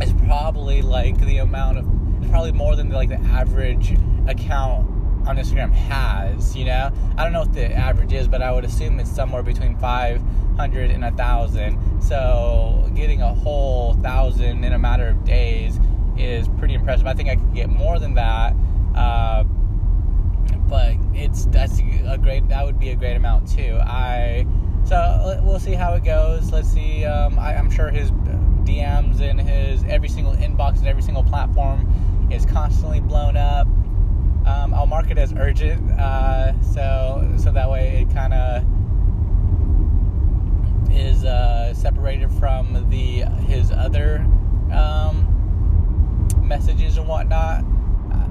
is 0.00 0.12
probably 0.24 0.80
like 0.80 1.18
the 1.26 1.38
amount 1.38 1.78
of 1.78 2.30
probably 2.30 2.52
more 2.52 2.74
than 2.76 2.88
like 2.90 3.08
the 3.08 3.20
average 3.20 3.96
account 4.28 4.97
on 5.28 5.36
Instagram 5.36 5.72
has. 5.72 6.56
You 6.56 6.64
know, 6.64 6.90
I 7.16 7.22
don't 7.22 7.32
know 7.32 7.40
what 7.40 7.52
the 7.52 7.72
average 7.72 8.12
is, 8.12 8.26
but 8.26 8.42
I 8.42 8.50
would 8.52 8.64
assume 8.64 8.98
it's 8.98 9.10
somewhere 9.10 9.42
between 9.42 9.76
five 9.76 10.22
hundred 10.56 10.90
and 10.90 11.04
a 11.04 11.12
thousand. 11.12 12.02
So 12.02 12.90
getting 12.94 13.22
a 13.22 13.34
whole 13.34 13.94
thousand 13.94 14.64
in 14.64 14.72
a 14.72 14.78
matter 14.78 15.08
of 15.08 15.24
days 15.24 15.78
is 16.16 16.48
pretty 16.58 16.74
impressive. 16.74 17.06
I 17.06 17.14
think 17.14 17.28
I 17.28 17.36
could 17.36 17.54
get 17.54 17.68
more 17.68 17.98
than 17.98 18.14
that. 18.14 18.54
Uh, 18.94 19.44
but 20.68 20.96
it's 21.14 21.46
that's 21.46 21.78
a 21.78 22.18
great 22.18 22.48
that 22.48 22.64
would 22.64 22.78
be 22.78 22.90
a 22.90 22.96
great 22.96 23.16
amount 23.16 23.48
too. 23.48 23.78
I 23.80 24.46
so 24.84 25.40
we'll 25.42 25.60
see 25.60 25.74
how 25.74 25.94
it 25.94 26.04
goes. 26.04 26.50
Let's 26.50 26.68
see. 26.68 27.04
Um, 27.04 27.38
I, 27.38 27.52
am 27.52 27.70
sure 27.70 27.90
his 27.90 28.10
DMs 28.10 29.20
and 29.20 29.40
his 29.40 29.84
every 29.84 30.08
single 30.08 30.32
inbox 30.34 30.78
and 30.78 30.86
every 30.86 31.02
single 31.02 31.22
platform 31.22 32.28
is 32.30 32.46
constantly 32.46 33.00
blown 33.00 33.36
up. 33.36 33.66
Um, 34.48 34.72
I'll 34.72 34.86
mark 34.86 35.10
it 35.10 35.18
as 35.18 35.34
urgent, 35.34 35.90
uh, 36.00 36.58
so 36.62 37.30
so 37.36 37.52
that 37.52 37.70
way 37.70 38.00
it 38.08 38.14
kind 38.14 38.32
of 38.32 38.64
is 40.90 41.24
uh, 41.24 41.74
separated 41.74 42.32
from 42.32 42.88
the 42.88 43.24
his 43.46 43.70
other 43.70 44.26
um, 44.72 46.26
messages 46.42 46.96
and 46.96 47.06
whatnot. 47.06 47.62
Uh, 48.10 48.26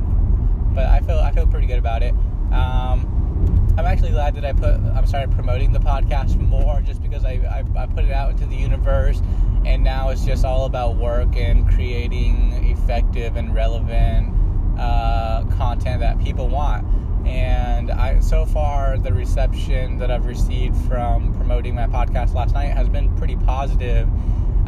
but 0.73 0.87
I 0.87 1.01
feel 1.01 1.19
I 1.19 1.31
feel 1.31 1.45
pretty 1.45 1.67
good 1.67 1.79
about 1.79 2.01
it. 2.01 2.15
Um, 2.51 3.75
I'm 3.77 3.85
actually 3.85 4.09
glad 4.09 4.33
that 4.35 4.45
I 4.45 4.53
put 4.53 4.73
I'm 4.73 5.05
started 5.05 5.31
promoting 5.31 5.71
the 5.71 5.79
podcast 5.79 6.35
more 6.39 6.81
just 6.81 7.03
because 7.03 7.25
I, 7.25 7.33
I, 7.77 7.83
I 7.83 7.85
put 7.85 8.05
it 8.05 8.11
out 8.11 8.31
into 8.31 8.47
the 8.47 8.55
universe 8.55 9.21
and 9.65 9.83
now 9.83 10.09
it's 10.09 10.25
just 10.25 10.43
all 10.43 10.65
about 10.65 10.95
work 10.95 11.35
and 11.35 11.69
creating 11.69 12.53
effective 12.71 13.35
and 13.35 13.53
relevant 13.53 14.33
uh, 14.77 15.43
content 15.57 15.99
that 15.99 16.19
people 16.19 16.47
want 16.47 16.85
and 17.27 17.91
I 17.91 18.19
so 18.19 18.45
far 18.45 18.97
the 18.97 19.13
reception 19.13 19.97
that 19.97 20.11
I've 20.11 20.25
received 20.25 20.75
from 20.87 21.33
promoting 21.35 21.75
my 21.75 21.87
podcast 21.87 22.33
last 22.33 22.53
night 22.53 22.67
has 22.67 22.87
been 22.87 23.15
pretty 23.17 23.35
positive 23.35 24.07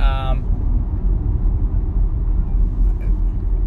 um, 0.01 0.59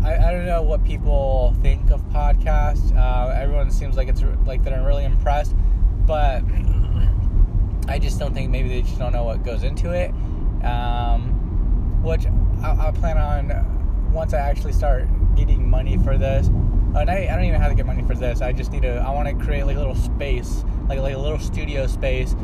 I, 0.04 0.16
I 0.16 0.32
don't 0.32 0.46
know 0.46 0.62
what 0.62 0.82
people 0.84 1.54
think 1.62 1.90
of 1.90 2.02
podcasts. 2.08 2.96
Uh, 2.96 3.28
everyone 3.28 3.70
seems 3.70 3.96
like 3.96 4.08
it's 4.08 4.22
like 4.44 4.64
they're 4.64 4.84
really 4.84 5.04
impressed, 5.04 5.54
but 6.06 6.42
I 7.88 7.98
just 8.00 8.18
don't 8.18 8.34
think 8.34 8.50
maybe 8.50 8.68
they 8.68 8.82
just 8.82 8.98
don't 8.98 9.12
know 9.12 9.22
what 9.22 9.44
goes 9.44 9.62
into 9.62 9.92
it. 9.92 10.10
Um, 10.64 12.02
which 12.02 12.26
I, 12.62 12.88
I 12.88 12.90
plan 12.90 13.16
on 13.16 14.12
once 14.12 14.34
I 14.34 14.38
actually 14.38 14.72
start 14.72 15.06
getting 15.36 15.68
money 15.68 15.98
for 15.98 16.16
this. 16.18 16.48
And 16.48 17.10
I, 17.10 17.28
I 17.30 17.36
don't 17.36 17.44
even 17.44 17.60
have 17.60 17.70
to 17.70 17.76
get 17.76 17.86
money 17.86 18.02
for 18.02 18.14
this. 18.14 18.40
I 18.40 18.52
just 18.52 18.70
need 18.70 18.82
to. 18.82 18.96
I 18.96 19.10
want 19.10 19.28
to 19.28 19.44
create 19.44 19.64
like 19.64 19.76
a 19.76 19.80
little 19.80 19.94
space, 19.94 20.64
like 20.88 20.98
like 20.98 21.14
a 21.14 21.18
little 21.18 21.38
studio 21.38 21.86
space 21.86 22.36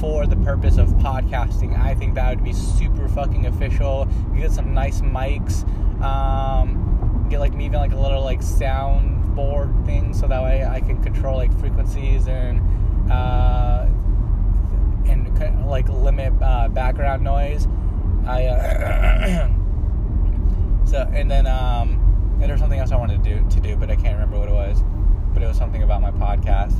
for 0.00 0.26
the 0.26 0.36
purpose 0.36 0.78
of 0.78 0.88
podcasting. 0.94 1.78
I 1.78 1.94
think 1.94 2.14
that 2.14 2.28
would 2.30 2.44
be 2.44 2.52
super 2.52 3.08
fucking 3.08 3.46
official. 3.46 4.06
Get 4.36 4.50
some 4.52 4.74
nice 4.74 5.00
mics. 5.00 5.64
Um, 6.02 7.26
get 7.30 7.38
like 7.40 7.54
even 7.54 7.72
like 7.72 7.92
a 7.92 7.98
little 7.98 8.22
like 8.22 8.42
sound 8.42 9.34
board 9.34 9.72
thing 9.86 10.12
so 10.12 10.26
that 10.26 10.42
way 10.42 10.64
I 10.64 10.80
can 10.80 11.02
control 11.02 11.36
like 11.36 11.56
frequencies 11.58 12.28
and 12.28 12.60
uh, 13.10 13.86
and 15.06 15.66
like 15.66 15.88
limit 15.88 16.32
uh, 16.42 16.68
background 16.68 17.22
noise. 17.22 17.66
I 18.26 18.46
uh, 18.46 19.48
so 20.84 21.10
and 21.12 21.30
then 21.30 21.46
um, 21.46 22.01
and 22.42 22.50
there's 22.50 22.58
something 22.58 22.80
else 22.80 22.90
I 22.90 22.96
wanted 22.96 23.22
to 23.22 23.34
do 23.34 23.48
to 23.48 23.60
do, 23.60 23.76
but 23.76 23.88
I 23.88 23.94
can't 23.94 24.14
remember 24.14 24.40
what 24.40 24.48
it 24.48 24.52
was. 24.52 24.82
But 25.32 25.44
it 25.44 25.46
was 25.46 25.56
something 25.56 25.84
about 25.84 26.02
my 26.02 26.10
podcast. 26.10 26.76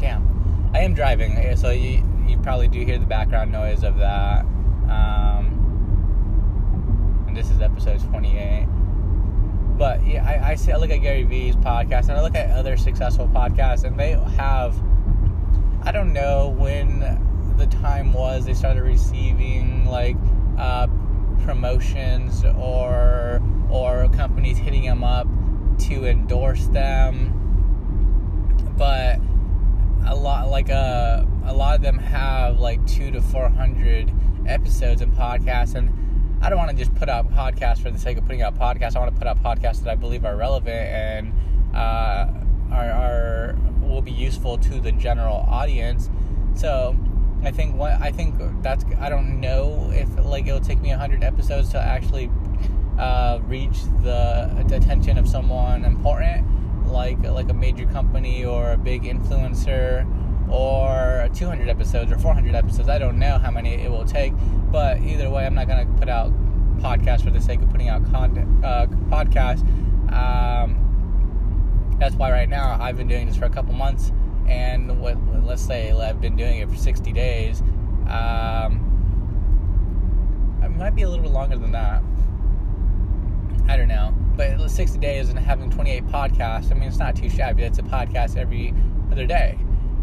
Damn, 0.00 0.70
I 0.74 0.78
am 0.80 0.94
driving, 0.94 1.56
so 1.56 1.70
you 1.70 2.02
you 2.26 2.38
probably 2.38 2.68
do 2.68 2.80
hear 2.80 2.98
the 2.98 3.04
background 3.04 3.52
noise 3.52 3.84
of 3.84 3.98
that. 3.98 4.46
Um, 4.88 5.58
and 7.28 7.36
this 7.36 7.50
is 7.50 7.60
episode 7.60 8.00
28. 8.08 8.66
But 9.76 10.06
yeah, 10.06 10.26
I, 10.26 10.52
I 10.52 10.54
see. 10.54 10.72
I 10.72 10.76
look 10.76 10.90
at 10.90 11.02
Gary 11.02 11.24
Vee's 11.24 11.56
podcast, 11.56 12.08
and 12.08 12.12
I 12.12 12.22
look 12.22 12.34
at 12.34 12.50
other 12.50 12.78
successful 12.78 13.28
podcasts, 13.28 13.84
and 13.84 14.00
they 14.00 14.12
have. 14.36 14.74
I 15.84 15.92
don't 15.92 16.14
know 16.14 16.48
when 16.48 17.00
the 17.58 17.66
time 17.66 18.14
was 18.14 18.46
they 18.46 18.54
started 18.54 18.84
receiving 18.84 19.84
like 19.84 20.16
uh, 20.56 20.86
promotions 21.44 22.44
or 22.44 23.42
or 23.70 24.08
companies 24.10 24.58
hitting 24.58 24.84
them 24.84 25.02
up 25.02 25.26
to 25.78 26.06
endorse 26.06 26.66
them, 26.68 27.32
but 28.76 29.18
a 30.06 30.14
lot 30.14 30.48
like 30.48 30.68
a 30.68 31.26
uh, 31.44 31.50
a 31.50 31.54
lot 31.54 31.74
of 31.74 31.82
them 31.82 31.98
have 31.98 32.58
like 32.58 32.84
two 32.86 33.10
to 33.10 33.20
four 33.20 33.48
hundred 33.48 34.12
episodes 34.46 35.02
and 35.02 35.12
podcasts 35.14 35.74
and 35.74 35.90
I 36.42 36.48
don't 36.48 36.58
want 36.58 36.70
to 36.72 36.76
just 36.76 36.92
put 36.96 37.08
out 37.08 37.30
podcasts 37.32 37.78
for 37.78 37.90
the 37.90 37.98
sake 37.98 38.18
of 38.18 38.24
putting 38.24 38.42
out 38.42 38.58
podcasts. 38.58 38.96
I 38.96 38.98
want 38.98 39.14
to 39.14 39.18
put 39.18 39.28
out 39.28 39.40
podcasts 39.42 39.84
that 39.84 39.90
I 39.90 39.94
believe 39.94 40.24
are 40.24 40.36
relevant 40.36 40.68
and 40.68 41.32
uh, 41.72 42.26
are, 42.72 42.90
are 42.90 43.58
will 43.80 44.02
be 44.02 44.10
useful 44.10 44.58
to 44.58 44.80
the 44.80 44.90
general 44.90 45.46
audience. 45.48 46.10
So 46.56 46.96
I 47.44 47.52
think 47.52 47.76
what 47.76 47.92
I 48.00 48.10
think 48.10 48.34
that's 48.60 48.84
I 48.98 49.08
don't 49.08 49.40
know 49.40 49.90
if 49.94 50.08
take 50.62 50.80
me 50.80 50.90
hundred 50.90 51.24
episodes 51.24 51.70
to 51.70 51.80
actually 51.80 52.30
uh, 52.98 53.40
reach 53.44 53.82
the, 54.02 54.64
the 54.68 54.76
attention 54.76 55.18
of 55.18 55.28
someone 55.28 55.84
important 55.84 56.46
like 56.86 57.20
like 57.22 57.48
a 57.48 57.54
major 57.54 57.86
company 57.86 58.44
or 58.44 58.72
a 58.72 58.76
big 58.76 59.02
influencer 59.04 60.06
or 60.50 61.28
200 61.34 61.68
episodes 61.68 62.12
or 62.12 62.18
400 62.18 62.54
episodes. 62.54 62.88
I 62.88 62.98
don't 62.98 63.18
know 63.18 63.38
how 63.38 63.50
many 63.50 63.70
it 63.74 63.90
will 63.90 64.04
take, 64.04 64.34
but 64.70 65.00
either 65.00 65.30
way, 65.30 65.46
I'm 65.46 65.54
not 65.54 65.66
going 65.66 65.86
to 65.86 65.92
put 65.98 66.08
out 66.08 66.30
podcasts 66.78 67.24
for 67.24 67.30
the 67.30 67.40
sake 67.40 67.62
of 67.62 67.70
putting 67.70 67.88
out 67.88 68.04
content, 68.10 68.64
uh, 68.64 68.86
podcasts. 69.08 69.62
Um, 70.12 71.96
that's 71.98 72.14
why 72.16 72.30
right 72.30 72.48
now 72.48 72.76
I've 72.80 72.96
been 72.96 73.08
doing 73.08 73.26
this 73.26 73.36
for 73.36 73.46
a 73.46 73.50
couple 73.50 73.72
months, 73.72 74.12
and 74.46 75.00
what, 75.00 75.16
let's 75.44 75.62
say 75.62 75.90
I've 75.92 76.20
been 76.20 76.36
doing 76.36 76.58
it 76.58 76.68
for 76.68 76.76
60 76.76 77.12
days. 77.12 77.62
Um, 78.08 78.91
might 80.76 80.94
be 80.94 81.02
a 81.02 81.08
little 81.08 81.22
bit 81.22 81.32
longer 81.32 81.56
than 81.56 81.72
that. 81.72 82.02
I 83.68 83.76
don't 83.76 83.88
know, 83.88 84.14
but 84.36 84.68
60 84.68 84.98
days 84.98 85.28
and 85.28 85.38
having 85.38 85.70
28 85.70 86.06
podcasts. 86.06 86.70
I 86.70 86.74
mean, 86.74 86.84
it's 86.84 86.98
not 86.98 87.16
too 87.16 87.30
shabby. 87.30 87.62
It's 87.62 87.78
a 87.78 87.82
podcast 87.82 88.36
every 88.36 88.74
other 89.10 89.26
day. 89.26 89.58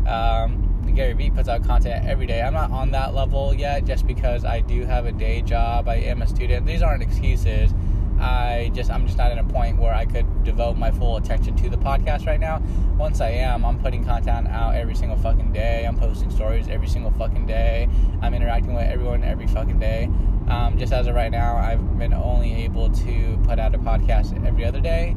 Um, 0.08 0.70
Gary 0.96 1.14
Vee 1.14 1.30
puts 1.30 1.50
out 1.50 1.64
content 1.64 2.06
every 2.06 2.26
day. 2.26 2.42
I'm 2.42 2.54
not 2.54 2.72
on 2.72 2.92
that 2.92 3.14
level 3.14 3.54
yet 3.54 3.86
just 3.86 4.08
because 4.08 4.44
I 4.44 4.62
do 4.62 4.86
have 4.86 5.06
a 5.06 5.12
day 5.12 5.42
job. 5.42 5.88
I 5.88 5.96
am 5.96 6.22
a 6.22 6.28
student. 6.28 6.66
These 6.66 6.82
aren't 6.82 7.04
excuses. 7.04 7.74
I 8.20 8.72
just 8.74 8.92
I'm 8.92 9.06
just 9.06 9.18
not 9.18 9.32
in 9.32 9.40
a 9.40 9.44
point 9.46 9.78
where 9.78 9.94
I 9.94 10.06
could 10.06 10.44
devote 10.44 10.78
my 10.78 10.92
full 10.92 11.18
attention 11.18 11.56
to 11.58 11.70
the 11.70 11.78
podcast 11.78 12.28
right 12.28 12.40
now. 12.40 12.62
Once 12.98 13.22
I 13.22 13.30
am, 13.30 13.64
I'm 13.64 13.80
putting 13.80 14.04
content 14.04 14.48
out 14.50 14.76
every 14.76 14.96
single 14.96 15.18
fucking 15.18 15.54
day. 15.54 15.86
I'm 15.86 15.98
posting 15.98 16.30
stories 16.30 16.68
every 16.68 16.88
single 16.88 17.12
fucking 17.12 17.46
day. 17.46 17.88
I'm 18.22 18.34
interacting 18.34 18.74
with 18.74 18.90
everyone 18.90 19.24
every 19.24 19.48
fucking 19.48 19.80
day. 19.80 20.10
Um, 20.50 20.77
just 20.77 20.91
as 20.91 21.08
of 21.08 21.15
right 21.15 21.32
now, 21.32 21.56
I've 21.58 21.98
been 22.00 22.13
only 22.13 22.63
able 22.63 22.89
to 22.89 23.39
put 23.44 23.60
out 23.60 23.75
a 23.75 23.77
podcast 23.77 24.46
every 24.46 24.65
other 24.65 24.82
day. 24.82 25.15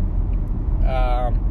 Um, 0.87 1.49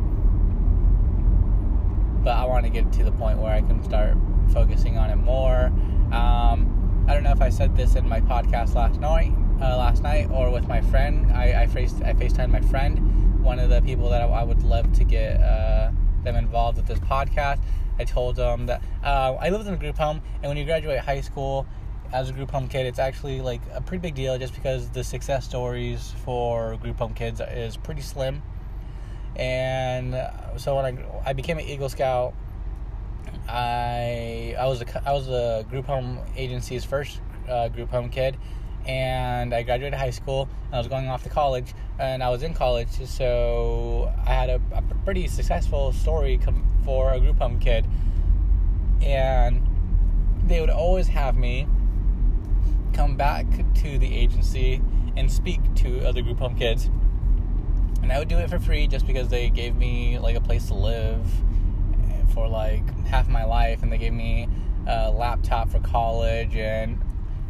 but 2.23 2.37
I 2.37 2.45
want 2.45 2.65
to 2.65 2.69
get 2.69 2.91
to 2.93 3.03
the 3.03 3.11
point 3.11 3.39
where 3.39 3.51
I 3.51 3.61
can 3.61 3.83
start 3.83 4.15
focusing 4.53 4.97
on 4.97 5.09
it 5.09 5.15
more. 5.15 5.71
Um, 6.11 7.05
I 7.07 7.13
don't 7.15 7.23
know 7.23 7.31
if 7.31 7.41
I 7.41 7.49
said 7.49 7.75
this 7.75 7.95
in 7.95 8.07
my 8.07 8.21
podcast 8.21 8.75
last 8.75 8.99
night, 8.99 9.33
uh, 9.59 9.77
last 9.77 10.03
night, 10.03 10.29
or 10.31 10.51
with 10.51 10.67
my 10.67 10.81
friend. 10.81 11.31
I 11.31 11.63
I, 11.63 11.67
faced, 11.67 12.03
I 12.03 12.13
FaceTimed 12.13 12.51
my 12.51 12.61
friend, 12.61 13.43
one 13.43 13.57
of 13.57 13.69
the 13.69 13.81
people 13.81 14.09
that 14.09 14.21
I, 14.21 14.25
I 14.27 14.43
would 14.43 14.61
love 14.61 14.93
to 14.93 15.03
get 15.03 15.41
uh, 15.41 15.89
them 16.23 16.35
involved 16.35 16.77
with 16.77 16.85
this 16.85 16.99
podcast. 16.99 17.59
I 17.97 18.03
told 18.03 18.35
them 18.35 18.67
that 18.67 18.81
uh, 19.03 19.37
I 19.39 19.49
lived 19.49 19.67
in 19.67 19.73
a 19.73 19.77
group 19.77 19.97
home, 19.97 20.21
and 20.41 20.49
when 20.49 20.57
you 20.57 20.65
graduate 20.65 20.99
high 20.99 21.21
school 21.21 21.65
as 22.13 22.29
a 22.29 22.33
group 22.33 22.51
home 22.51 22.67
kid, 22.67 22.85
it's 22.85 22.99
actually 22.99 23.41
like 23.41 23.61
a 23.73 23.81
pretty 23.81 24.01
big 24.01 24.15
deal, 24.15 24.37
just 24.37 24.53
because 24.53 24.89
the 24.89 25.03
success 25.03 25.45
stories 25.45 26.13
for 26.23 26.77
group 26.77 26.97
home 26.97 27.13
kids 27.13 27.41
is 27.41 27.77
pretty 27.77 28.01
slim 28.01 28.41
and 29.35 30.15
so 30.57 30.75
when 30.75 30.85
I 30.85 31.29
I 31.29 31.33
became 31.33 31.57
an 31.57 31.65
Eagle 31.65 31.89
Scout, 31.89 32.33
I 33.47 34.55
I 34.59 34.67
was 34.67 34.81
a 34.81 35.09
I 35.09 35.13
was 35.13 35.27
a 35.29 35.65
group 35.69 35.85
home 35.85 36.19
agency's 36.35 36.83
first 36.83 37.21
uh, 37.47 37.69
group 37.69 37.89
home 37.89 38.09
kid, 38.09 38.37
and 38.85 39.53
I 39.53 39.63
graduated 39.63 39.97
high 39.97 40.09
school. 40.09 40.49
And 40.65 40.75
I 40.75 40.77
was 40.77 40.87
going 40.87 41.07
off 41.07 41.23
to 41.23 41.29
college, 41.29 41.73
and 41.97 42.21
I 42.23 42.29
was 42.29 42.43
in 42.43 42.53
college, 42.53 42.89
so 43.05 44.13
I 44.25 44.33
had 44.33 44.49
a, 44.49 44.61
a 44.73 44.81
pretty 45.05 45.27
successful 45.27 45.93
story 45.93 46.39
for 46.83 47.13
a 47.13 47.19
group 47.19 47.37
home 47.37 47.59
kid, 47.59 47.85
and 49.01 49.65
they 50.45 50.59
would 50.59 50.69
always 50.69 51.07
have 51.07 51.37
me 51.37 51.67
come 52.93 53.15
back 53.15 53.45
to 53.75 53.97
the 53.97 54.15
agency 54.15 54.81
and 55.17 55.31
speak 55.31 55.59
to 55.75 56.07
other 56.07 56.21
group 56.21 56.39
home 56.39 56.55
kids. 56.55 56.89
And 58.01 58.11
I 58.11 58.19
would 58.19 58.27
do 58.27 58.37
it 58.37 58.49
for 58.49 58.59
free 58.59 58.87
just 58.87 59.05
because 59.05 59.27
they 59.27 59.49
gave 59.49 59.75
me 59.75 60.17
like 60.19 60.35
a 60.35 60.41
place 60.41 60.67
to 60.67 60.73
live 60.73 61.25
for 62.33 62.47
like 62.47 62.87
half 63.05 63.27
my 63.27 63.43
life, 63.43 63.83
and 63.83 63.91
they 63.91 63.97
gave 63.97 64.13
me 64.13 64.47
a 64.87 65.11
laptop 65.11 65.69
for 65.69 65.79
college, 65.79 66.55
and 66.55 66.99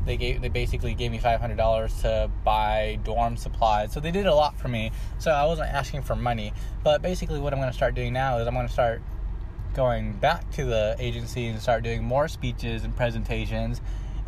they 0.05 0.17
gave 0.17 0.41
they 0.41 0.49
basically 0.49 0.93
gave 0.93 1.11
me 1.11 1.19
five 1.19 1.39
hundred 1.39 1.57
dollars 1.57 2.01
to 2.01 2.29
buy 2.43 2.99
dorm 3.03 3.37
supplies. 3.37 3.93
So 3.93 3.99
they 3.99 4.11
did 4.11 4.25
a 4.25 4.35
lot 4.35 4.59
for 4.59 4.67
me. 4.67 4.91
So 5.19 5.31
I 5.31 5.45
wasn't 5.45 5.69
asking 5.69 6.01
for 6.01 6.15
money, 6.15 6.53
but 6.83 7.01
basically 7.01 7.39
what 7.39 7.53
I'm 7.53 7.59
going 7.59 7.71
to 7.71 7.77
start 7.77 7.95
doing 7.95 8.11
now 8.11 8.39
is 8.39 8.47
I'm 8.47 8.53
going 8.53 8.67
to 8.67 8.73
start 8.73 9.01
going 9.73 10.13
back 10.13 10.49
to 10.51 10.65
the 10.65 10.95
agency 10.99 11.47
and 11.47 11.61
start 11.61 11.83
doing 11.83 12.03
more 12.03 12.27
speeches 12.27 12.83
and 12.83 12.95
presentations 12.95 13.79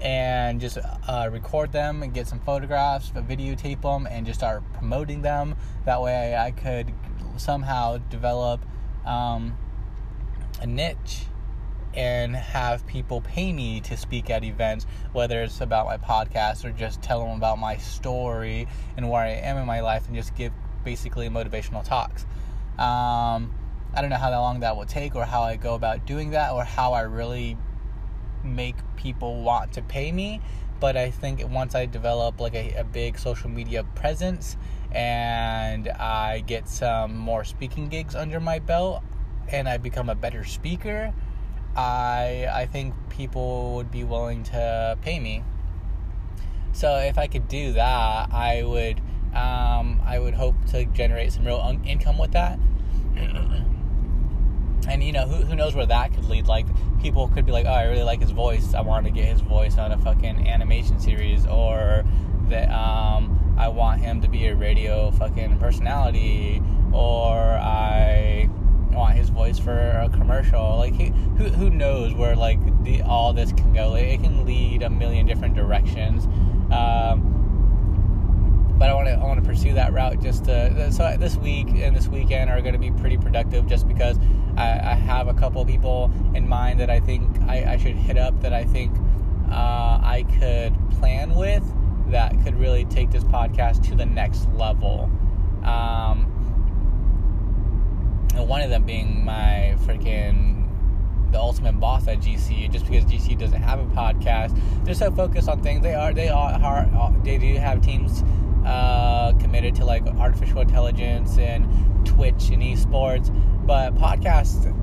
and 0.04 0.60
just 0.60 0.78
uh, 1.08 1.30
record 1.32 1.72
them 1.72 2.04
and 2.04 2.14
get 2.14 2.28
some 2.28 2.42
photographs, 2.42 3.10
videotape 3.12 3.82
them, 3.82 4.06
and 4.06 4.26
just 4.26 4.40
start 4.40 4.62
promoting 4.74 5.22
them. 5.22 5.56
That 5.86 6.02
way, 6.02 6.36
I 6.36 6.52
could 6.52 6.94
somehow 7.38 7.98
develop 8.10 8.64
um, 9.06 9.58
a 10.62 10.68
niche 10.68 11.24
and 11.94 12.36
have 12.36 12.86
people 12.86 13.22
pay 13.22 13.54
me 13.54 13.80
to 13.80 13.96
speak 13.96 14.30
at 14.30 14.44
events, 14.44 14.86
whether 15.14 15.42
it's 15.42 15.62
about 15.62 15.86
my 15.86 15.98
podcast 15.98 16.66
or 16.66 16.72
just 16.72 17.02
tell 17.02 17.26
them 17.26 17.38
about 17.38 17.58
my 17.58 17.78
story 17.78 18.68
and 18.98 19.10
where 19.10 19.22
I 19.22 19.30
am 19.30 19.58
in 19.58 19.66
my 19.66 19.80
life, 19.80 20.08
and 20.08 20.16
just 20.16 20.36
give 20.36 20.52
basically 20.84 21.30
motivational 21.30 21.84
talks. 21.84 22.24
Um, 22.78 23.54
I 23.96 24.02
don't 24.02 24.10
know 24.10 24.18
how 24.18 24.32
long 24.32 24.60
that 24.62 24.76
will 24.76 24.86
take, 24.86 25.16
or 25.16 25.24
how 25.24 25.44
I 25.44 25.56
go 25.56 25.76
about 25.76 26.06
doing 26.06 26.32
that, 26.32 26.52
or 26.52 26.66
how 26.66 26.92
I 26.94 27.02
really 27.02 27.56
make 28.44 28.76
people 28.96 29.42
want 29.42 29.72
to 29.74 29.82
pay 29.82 30.12
me 30.12 30.42
but 30.80 30.98
i 30.98 31.10
think 31.10 31.42
once 31.50 31.76
i 31.76 31.86
develop 31.86 32.40
like 32.40 32.56
a, 32.56 32.74
a 32.74 32.84
big 32.84 33.18
social 33.18 33.50
media 33.50 33.84
presence 33.96 34.58
and 34.92 35.88
i 35.90 36.40
get 36.46 36.68
some 36.68 37.16
more 37.16 37.44
speaking 37.44 37.88
gigs 37.88 38.16
under 38.16 38.40
my 38.40 38.60
belt 38.60 39.02
and 39.50 39.68
i 39.68 39.78
become 39.78 40.10
a 40.10 40.16
better 40.16 40.44
speaker 40.44 41.14
i 41.76 42.48
i 42.54 42.66
think 42.66 42.94
people 43.10 43.74
would 43.76 43.90
be 43.92 44.04
willing 44.04 44.44
to 44.44 44.98
pay 45.02 45.20
me. 45.20 45.44
So 46.72 46.98
if 46.98 47.18
i 47.18 47.28
could 47.28 47.48
do 47.48 47.74
that 47.74 48.32
i 48.32 48.64
would 48.64 49.00
um, 49.36 50.02
i 50.06 50.20
would 50.20 50.34
hope 50.34 50.56
to 50.72 50.86
generate 50.86 51.32
some 51.32 51.46
real 51.46 51.60
un- 51.62 51.84
income 51.86 52.18
with 52.18 52.32
that 52.34 52.60
and 54.88 55.04
you 55.04 55.12
know 55.12 55.26
who, 55.26 55.44
who 55.46 55.56
knows 55.56 55.76
where 55.76 55.86
that 55.86 56.14
could 56.14 56.26
lead. 56.26 56.48
Like 56.48 56.68
people 57.02 57.28
could 57.28 57.46
be 57.46 57.52
like 57.52 57.66
oh 57.66 57.72
i 57.72 57.84
really 57.84 58.04
like 58.04 58.22
his 58.22 58.32
voice. 58.32 58.74
I 58.74 58.82
want 58.82 59.06
to 59.06 59.12
get 59.12 59.26
his 59.26 59.42
voice 59.42 59.78
on 59.78 59.92
a 59.92 59.98
fucking 59.98 60.48
animation 60.48 61.00
series 61.00 61.46
or 61.46 62.06
that 62.50 62.70
um, 62.72 63.56
i 63.58 63.68
want 63.68 64.02
him 64.02 64.22
to 64.22 64.28
be 64.28 64.48
a 64.48 64.56
radio 64.56 65.12
fucking 65.12 65.58
personality 65.60 66.62
or 66.92 67.38
i 67.40 68.50
want 68.94 69.18
his 69.18 69.30
voice 69.30 69.60
for 69.60 69.74
a 69.74 70.10
commercial. 70.10 70.78
Like 70.78 70.94
he, 70.94 71.08
who, 71.38 71.46
who 71.46 71.70
knows 71.70 72.14
where 72.14 72.36
like 72.36 72.84
the 72.84 73.02
all 73.02 73.34
this 73.34 73.52
can 73.52 73.74
go. 73.74 73.90
Like, 73.90 74.06
it 74.06 74.24
can 74.24 74.46
lead 74.46 74.84
a 74.84 74.90
million 74.90 75.26
different 75.26 75.56
directions. 75.56 76.26
Um, 76.72 77.43
but 78.84 78.90
I 78.90 78.96
want 78.96 79.08
to 79.08 79.14
I 79.14 79.24
want 79.24 79.42
to 79.42 79.50
pursue 79.50 79.74
that 79.76 79.94
route 79.94 80.22
just 80.22 80.44
to, 80.44 80.92
so 80.92 81.16
this 81.18 81.38
week 81.38 81.70
and 81.70 81.96
this 81.96 82.10
weekend 82.10 82.50
are 82.50 82.60
going 82.60 82.74
to 82.74 82.80
be 82.80 82.92
pretty 82.92 83.16
productive 83.16 83.66
just 83.66 83.88
because 83.88 84.20
I, 84.58 84.72
I 84.72 84.94
have 84.96 85.30
a 85.30 85.34
couple 85.34 85.64
people 85.64 86.12
in 86.36 86.50
mind 86.50 86.82
that 86.82 86.90
I 86.90 87.00
think 87.00 87.24
I, 87.48 87.76
I 87.76 87.78
should 87.78 87.96
hit 87.96 88.18
up 88.18 88.42
that 88.42 88.52
I 88.52 88.66
think 88.66 88.94
uh, 89.50 90.02
I 90.04 90.26
could 90.38 90.76
plan 91.00 91.34
with 91.34 91.64
that 92.12 92.34
could 92.44 92.60
really 92.60 92.84
take 92.84 93.10
this 93.10 93.24
podcast 93.24 93.88
to 93.88 93.96
the 93.96 94.06
next 94.06 94.50
level. 94.50 95.10
Um, 95.64 96.28
and 98.36 98.50
one 98.50 98.60
of 98.64 98.70
them 98.70 98.84
being 98.84 99.24
my 99.24 99.78
freaking 99.86 100.54
the 101.32 101.40
ultimate 101.40 101.80
boss 101.80 102.08
at 102.10 102.20
GC. 102.20 102.70
Just 102.70 102.86
because 102.86 103.06
GC 103.06 103.38
doesn't 103.38 103.62
have 103.62 103.80
a 103.80 103.86
podcast, 103.96 104.60
they're 104.84 104.94
so 104.94 105.10
focused 105.10 105.48
on 105.48 105.64
things. 105.64 105.82
They 105.82 105.94
are 105.94 106.14
they 106.14 106.28
are 106.28 107.12
they 107.24 107.38
do 107.38 107.56
have 107.56 107.82
teams 107.82 108.24
uh, 108.66 109.34
committed 109.40 109.76
to 109.76 109.86
like 109.86 110.06
artificial 110.08 110.62
intelligence 110.62 111.38
and 111.38 111.66
Twitch 112.06 112.50
and 112.50 112.62
esports, 112.62 113.30
but 113.66 113.96
podcast 113.96 114.80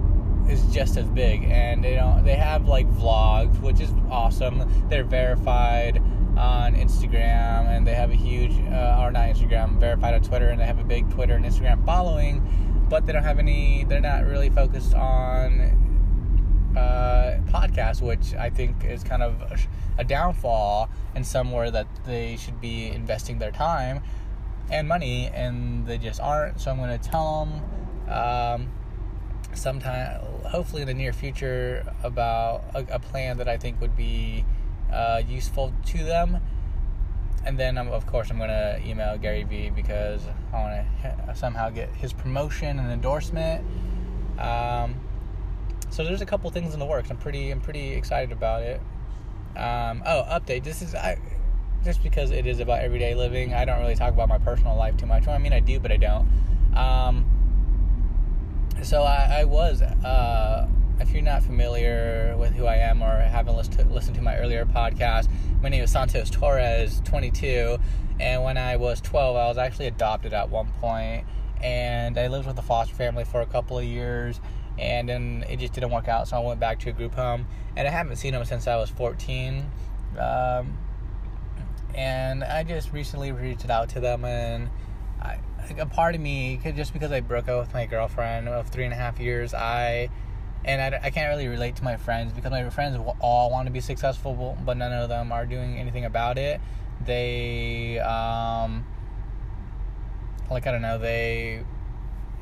is 0.51 0.65
just 0.73 0.97
as 0.97 1.07
big. 1.07 1.45
And 1.45 1.85
they 1.85 1.95
don't 1.95 2.25
they 2.25 2.37
have 2.37 2.69
like 2.69 2.89
vlogs, 2.91 3.61
which 3.61 3.81
is 3.81 3.91
awesome. 4.11 4.89
They're 4.89 5.05
verified 5.05 5.99
on 6.37 6.75
Instagram, 6.75 7.69
and 7.69 7.87
they 7.87 7.95
have 7.95 8.11
a 8.11 8.15
huge 8.15 8.53
uh, 8.73 8.99
or 9.01 9.11
not 9.11 9.29
Instagram, 9.29 9.79
verified 9.79 10.15
on 10.15 10.23
Twitter, 10.23 10.49
and 10.49 10.61
they 10.61 10.67
have 10.67 10.79
a 10.79 10.85
big 10.85 11.11
Twitter 11.11 11.35
and 11.35 11.45
Instagram 11.45 11.85
following. 11.85 12.87
But 12.89 13.07
they 13.07 13.13
don't 13.13 13.23
have 13.23 13.39
any. 13.39 13.85
They're 13.85 14.01
not 14.01 14.25
really 14.25 14.51
focused 14.51 14.95
on 14.95 15.80
uh, 16.81 17.39
podcast, 17.53 18.01
which 18.01 18.35
I 18.35 18.51
think 18.51 18.85
is 18.85 19.05
kind 19.05 19.23
of 19.23 19.41
a, 19.43 19.59
a 19.99 20.05
downfall 20.05 20.89
and 21.15 21.27
somewhere 21.27 21.71
that 21.71 21.87
they 22.07 22.37
should 22.37 22.61
be 22.61 22.87
investing 22.89 23.39
their 23.39 23.51
time 23.53 24.03
and 24.71 24.89
money, 24.89 25.31
and 25.35 25.87
they 25.87 25.99
just 25.99 26.21
aren't. 26.21 26.61
So 26.61 26.71
I'm 26.71 26.79
going 26.79 26.99
to 26.99 27.11
tell 27.11 27.45
them 27.45 27.53
um, 28.11 28.69
sometime, 29.53 30.21
hopefully 30.45 30.83
in 30.83 30.89
the 30.89 30.95
near 30.95 31.13
future, 31.13 31.93
about 32.03 32.65
a, 32.75 32.87
a 32.95 32.99
plan 32.99 33.37
that 33.39 33.49
I 33.49 33.57
think 33.57 33.81
would 33.81 33.97
be 33.97 34.45
uh, 34.93 35.23
useful 35.29 35.73
to 35.87 35.99
them. 36.05 36.39
And 37.45 37.59
then, 37.59 37.79
um, 37.79 37.89
of 37.89 38.07
course, 38.07 38.31
I'm 38.31 38.37
going 38.37 38.51
to 38.51 38.81
email 38.85 39.17
Gary 39.19 39.45
Vee 39.45 39.71
because 39.71 40.23
I 40.53 40.57
want 40.57 40.87
to 41.03 41.35
somehow 41.35 41.71
get 41.71 41.89
his 41.95 42.13
promotion 42.13 42.79
and 42.79 42.93
endorsement. 42.93 43.65
Um, 44.39 44.95
so 45.91 46.05
there's 46.05 46.23
a 46.23 46.27
couple 46.27 46.49
things 46.51 46.73
in 46.73 46.81
the 46.81 46.87
works. 46.87 47.11
I'm 47.11 47.17
pretty 47.17 47.51
I'm 47.51 47.61
pretty 47.61 47.93
excited 47.93 48.33
about 48.33 48.63
it. 48.63 48.81
Um, 49.57 50.03
oh, 50.07 50.25
update. 50.31 50.65
This 50.65 50.83
is 50.83 50.95
I 50.95 51.19
just 51.85 52.03
because 52.03 52.31
it 52.31 52.47
is 52.47 52.61
about 52.61 52.81
everyday 52.81 53.15
living. 53.15 53.55
I 53.55 53.65
don't 53.65 53.81
really 53.81 53.97
talk 53.97 54.13
about 54.13 54.29
my 54.29 54.39
personal 54.39 54.77
life 54.77 54.97
too 54.97 55.07
much. 55.07 55.27
Well, 55.27 55.35
I 55.35 55.39
mean, 55.39 55.53
I 55.53 55.61
do, 55.61 55.81
but 55.81 55.91
I 55.91 55.97
don't. 55.97 56.29
Um, 56.77 57.25
so 58.83 59.03
I, 59.03 59.41
I 59.41 59.45
was. 59.45 59.83
Uh, 59.83 60.69
if 61.01 61.13
you're 61.13 61.23
not 61.23 61.43
familiar 61.43 62.37
with 62.39 62.53
who 62.53 62.67
I 62.67 62.77
am 62.77 63.03
or 63.03 63.19
haven't 63.19 63.57
listened 63.57 63.79
to, 63.79 63.85
listened 63.87 64.17
to 64.17 64.23
my 64.23 64.37
earlier 64.37 64.67
podcast, 64.67 65.29
my 65.63 65.71
name 65.71 65.83
is 65.83 65.91
Santos 65.91 66.29
Torres, 66.29 67.01
22, 67.07 67.79
and 68.21 68.45
when 68.45 68.59
I 68.59 68.77
was 68.77 69.01
12, 69.01 69.35
I 69.35 69.49
was 69.49 69.57
actually 69.57 69.87
adopted 69.87 70.35
at 70.35 70.51
one 70.51 70.71
point, 70.73 71.27
and 71.63 72.19
I 72.19 72.27
lived 72.27 72.47
with 72.47 72.59
a 72.59 72.63
foster 72.63 72.95
family 72.95 73.25
for 73.25 73.41
a 73.41 73.47
couple 73.47 73.79
of 73.79 73.85
years 73.85 74.41
and 74.81 75.09
then 75.09 75.45
it 75.49 75.59
just 75.59 75.75
didn't 75.75 75.91
work 75.91 76.09
out. 76.09 76.27
So 76.29 76.37
I 76.37 76.41
went 76.41 76.59
back 76.59 76.81
to 76.81 76.91
a 76.91 76.93
group 76.93 77.15
home, 77.15 77.47
and 77.77 77.87
I 77.87 77.91
haven't 77.91 78.17
seen 78.17 78.33
them 78.33 78.45
since 78.45 78.67
I 78.67 78.77
was 78.77 78.89
14. 78.91 79.71
Um, 80.19 80.79
and 81.95 82.43
I 82.43 82.65
just 82.65 82.93
recently 82.93 83.31
reached 83.31 83.69
out 83.69 83.91
to 83.91 84.01
them, 84.01 84.25
and 84.25 84.71
I, 85.21 85.39
a 85.79 85.87
part 85.87 86.15
of 86.15 86.21
me, 86.21 86.61
just 86.75 86.93
because 86.93 87.13
I 87.13 87.21
broke 87.21 87.49
up 87.49 87.61
with 87.61 87.75
my 87.75 87.87
girlfriend 87.87 88.49
of 88.49 88.69
three 88.69 88.85
and 88.85 88.93
a 88.93 88.97
half 88.97 89.21
years, 89.21 89.53
I 89.53 90.09
and 90.65 90.95
I, 90.95 91.01
I 91.05 91.11
can't 91.11 91.29
really 91.31 91.49
relate 91.49 91.77
to 91.77 91.85
my 91.85 91.97
friends 91.97 92.33
because 92.33 92.51
my 92.51 92.69
friends 92.69 92.99
all 93.21 93.51
want 93.51 93.67
to 93.67 93.73
be 93.73 93.81
successful, 93.81 94.59
but 94.65 94.77
none 94.77 94.93
of 94.93 95.09
them 95.09 95.33
are 95.33 95.47
doing 95.47 95.79
anything 95.79 96.05
about 96.05 96.37
it. 96.37 96.61
They, 97.05 97.99
um, 97.99 98.85
like 100.51 100.67
I 100.67 100.73
don't 100.73 100.83
know, 100.83 100.99
they 100.99 101.65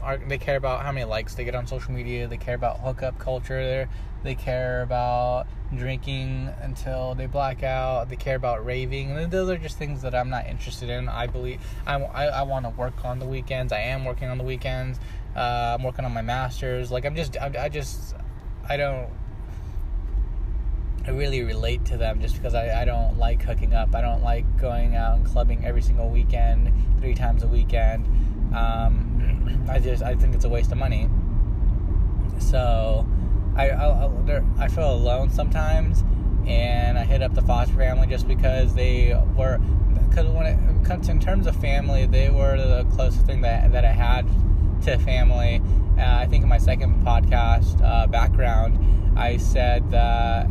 are 0.03 0.19
they 0.19 0.39
care 0.39 0.57
about 0.57 0.83
how 0.85 0.93
many 0.93 1.05
likes 1.05 1.35
they 1.35 1.45
get 1.45 1.55
on 1.55 1.67
social 1.67 1.93
media. 1.93 2.27
They 2.27 2.37
care 2.37 2.55
about 2.55 2.81
hookup 2.81 3.19
culture. 3.19 3.63
They 3.63 3.87
they 4.23 4.35
care 4.35 4.83
about 4.83 5.47
drinking 5.75 6.53
until 6.61 7.15
they 7.15 7.27
black 7.27 7.63
out. 7.63 8.09
They 8.09 8.17
care 8.17 8.37
about 8.37 8.65
raving. 8.65 9.13
And 9.13 9.31
those 9.31 9.49
are 9.49 9.59
just 9.59 9.79
things 9.79 10.03
that 10.03 10.15
I'm 10.15 10.29
not 10.29 10.47
interested 10.47 10.91
in. 10.91 11.09
I 11.09 11.27
believe 11.27 11.61
I, 11.87 11.95
I, 11.95 12.25
I 12.27 12.43
want 12.43 12.65
to 12.65 12.71
work 12.71 13.05
on 13.05 13.19
the 13.19 13.27
weekends. 13.27 13.73
I 13.73 13.81
am 13.81 14.05
working 14.05 14.29
on 14.29 14.39
the 14.39 14.45
weekends. 14.45 14.99
Uh, 15.37 15.77
I'm 15.79 15.85
working 15.85 16.05
on 16.05 16.13
my 16.13 16.23
masters. 16.23 16.91
Like 16.91 17.05
I'm 17.05 17.15
just 17.15 17.37
I, 17.37 17.53
I 17.59 17.69
just 17.69 18.15
I 18.69 18.77
don't 18.77 19.09
I 21.09 21.11
really 21.11 21.43
relate 21.43 21.87
to 21.87 21.97
them 21.97 22.21
just 22.21 22.37
because 22.37 22.55
I, 22.55 22.83
I 22.83 22.85
don't 22.85 23.17
like 23.17 23.41
hooking 23.43 23.73
up. 23.73 23.95
I 23.95 24.03
don't 24.03 24.23
like 24.23 24.59
going 24.59 24.95
out 24.95 25.17
and 25.17 25.25
clubbing 25.25 25.65
every 25.65 25.81
single 25.81 26.11
weekend, 26.11 26.71
three 27.01 27.15
times 27.15 27.43
a 27.43 27.49
weekend. 27.49 28.07
Um, 28.55 29.67
I 29.69 29.79
just 29.79 30.03
I 30.03 30.15
think 30.15 30.35
it's 30.35 30.45
a 30.45 30.49
waste 30.49 30.73
of 30.73 30.79
money. 30.79 31.09
So 32.39 33.07
I 33.57 33.71
I, 33.71 34.43
I 34.59 34.69
feel 34.69 34.93
alone 34.93 35.31
sometimes, 35.31 36.05
and 36.47 36.99
I 36.99 37.05
hit 37.05 37.23
up 37.23 37.35
the 37.35 37.43
foster 37.43 37.75
family 37.75 38.07
just 38.07 38.27
because 38.27 38.75
they 38.75 39.19
were 39.37 39.59
because 40.09 40.27
when 40.27 40.47
it 40.47 40.85
comes 40.85 41.09
in 41.09 41.21
terms 41.21 41.47
of 41.47 41.57
family, 41.57 42.07
they 42.07 42.31
were 42.31 42.57
the 42.57 42.85
closest 42.95 43.27
thing 43.27 43.43
that 43.43 43.73
that 43.73 43.85
I 43.85 43.93
had 43.93 44.27
to 44.85 44.99
family. 44.99 45.63
Uh, 45.99 46.19
I 46.19 46.27
think 46.27 46.45
in 46.45 46.49
my 46.49 46.59
second 46.59 47.05
podcast 47.05 47.83
uh, 47.83 48.07
background, 48.07 48.79
I 49.19 49.37
said 49.37 49.91
that 49.91 50.47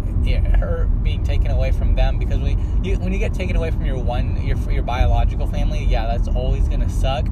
her 0.59 0.89
being 1.03 1.23
taken 1.23 1.51
away 1.51 1.71
from 1.71 1.95
them 1.95 2.19
because 2.19 2.39
we, 2.39 2.57
you, 2.83 2.97
when 2.97 3.13
you 3.13 3.19
get 3.19 3.33
taken 3.33 3.55
away 3.55 3.71
from 3.71 3.85
your 3.85 3.97
one 3.97 4.45
your 4.45 4.57
your 4.69 4.83
biological 4.83 5.47
family, 5.47 5.85
yeah, 5.85 6.05
that's 6.05 6.27
always 6.27 6.67
gonna 6.67 6.89
suck. 6.89 7.27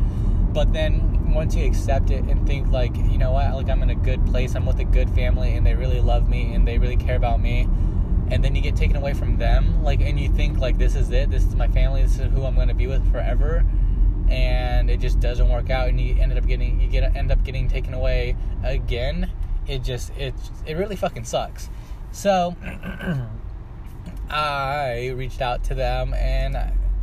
But 0.56 0.74
then 0.74 1.34
once 1.34 1.54
you 1.54 1.66
accept 1.66 2.10
it 2.10 2.24
and 2.24 2.48
think 2.48 2.72
like, 2.72 2.96
you 2.96 3.20
know 3.20 3.34
what, 3.34 3.54
like 3.54 3.70
I'm 3.70 3.84
in 3.84 3.92
a 3.92 3.96
good 3.96 4.26
place, 4.26 4.56
I'm 4.56 4.66
with 4.66 4.80
a 4.80 4.86
good 4.86 5.10
family, 5.12 5.54
and 5.56 5.68
they 5.68 5.76
really 5.76 6.02
love 6.02 6.28
me 6.30 6.56
and 6.56 6.68
they 6.68 6.80
really 6.80 6.96
care 6.96 7.18
about 7.18 7.40
me, 7.40 7.68
and 8.32 8.44
then 8.44 8.56
you 8.56 8.62
get 8.62 8.76
taken 8.76 8.96
away 8.96 9.14
from 9.14 9.38
them, 9.38 9.84
like, 9.84 10.02
and 10.02 10.20
you 10.20 10.30
think 10.30 10.58
like 10.58 10.78
this 10.78 10.96
is 10.96 11.12
it, 11.12 11.30
this 11.30 11.46
is 11.46 11.56
my 11.56 11.68
family, 11.68 12.02
this 12.02 12.18
is 12.18 12.32
who 12.32 12.46
I'm 12.46 12.56
gonna 12.56 12.74
be 12.74 12.88
with 12.88 13.12
forever 13.12 13.64
and 14.28 14.90
it 14.90 15.00
just 15.00 15.20
doesn't 15.20 15.50
work 15.50 15.70
out 15.70 15.88
and 15.88 16.02
you 16.02 16.20
ended 16.20 16.36
up 16.36 16.48
getting 16.48 16.82
you 16.82 16.88
get 16.88 17.16
end 17.16 17.32
up 17.32 17.44
getting 17.44 17.68
taken 17.68 17.94
away 17.94 18.36
again 18.64 19.30
it 19.68 19.84
just 19.84 20.12
it 20.18 20.34
it 20.66 20.76
really 20.76 20.96
fucking 20.96 21.26
sucks. 21.26 21.70
So 22.12 22.56
i 24.30 25.10
reached 25.16 25.42
out 25.42 25.64
to 25.66 25.76
them 25.76 26.14
and 26.16 26.56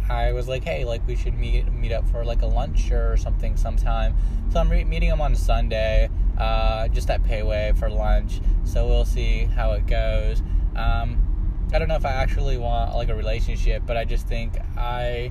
i 0.09 0.33
was 0.33 0.49
like 0.49 0.65
hey 0.65 0.85
like 0.85 1.07
we 1.07 1.17
should 1.17 1.35
meet 1.35 1.71
meet 1.73 1.93
up 1.93 2.09
for 2.09 2.25
like 2.25 2.43
a 2.43 2.47
lunch 2.47 2.91
or 2.91 3.17
something 3.17 3.57
sometime 3.57 4.15
so 4.53 4.59
i'm 4.61 4.71
re- 4.71 4.85
meeting 4.85 5.09
him 5.09 5.21
on 5.21 5.35
sunday 5.35 6.09
uh, 6.39 6.89
just 6.89 7.11
at 7.11 7.23
Pei 7.23 7.43
Wei 7.43 7.73
for 7.79 7.91
lunch 7.91 8.41
so 8.65 8.87
we'll 8.87 9.05
see 9.05 9.45
how 9.45 9.73
it 9.73 9.87
goes 9.87 10.41
um, 10.77 11.69
i 11.73 11.79
don't 11.79 11.89
know 11.89 11.95
if 11.95 12.07
i 12.07 12.11
actually 12.11 12.57
want 12.57 12.95
like 12.95 13.09
a 13.09 13.15
relationship 13.15 13.83
but 13.87 13.97
i 13.97 14.05
just 14.05 14.27
think 14.27 14.57
i 14.77 15.31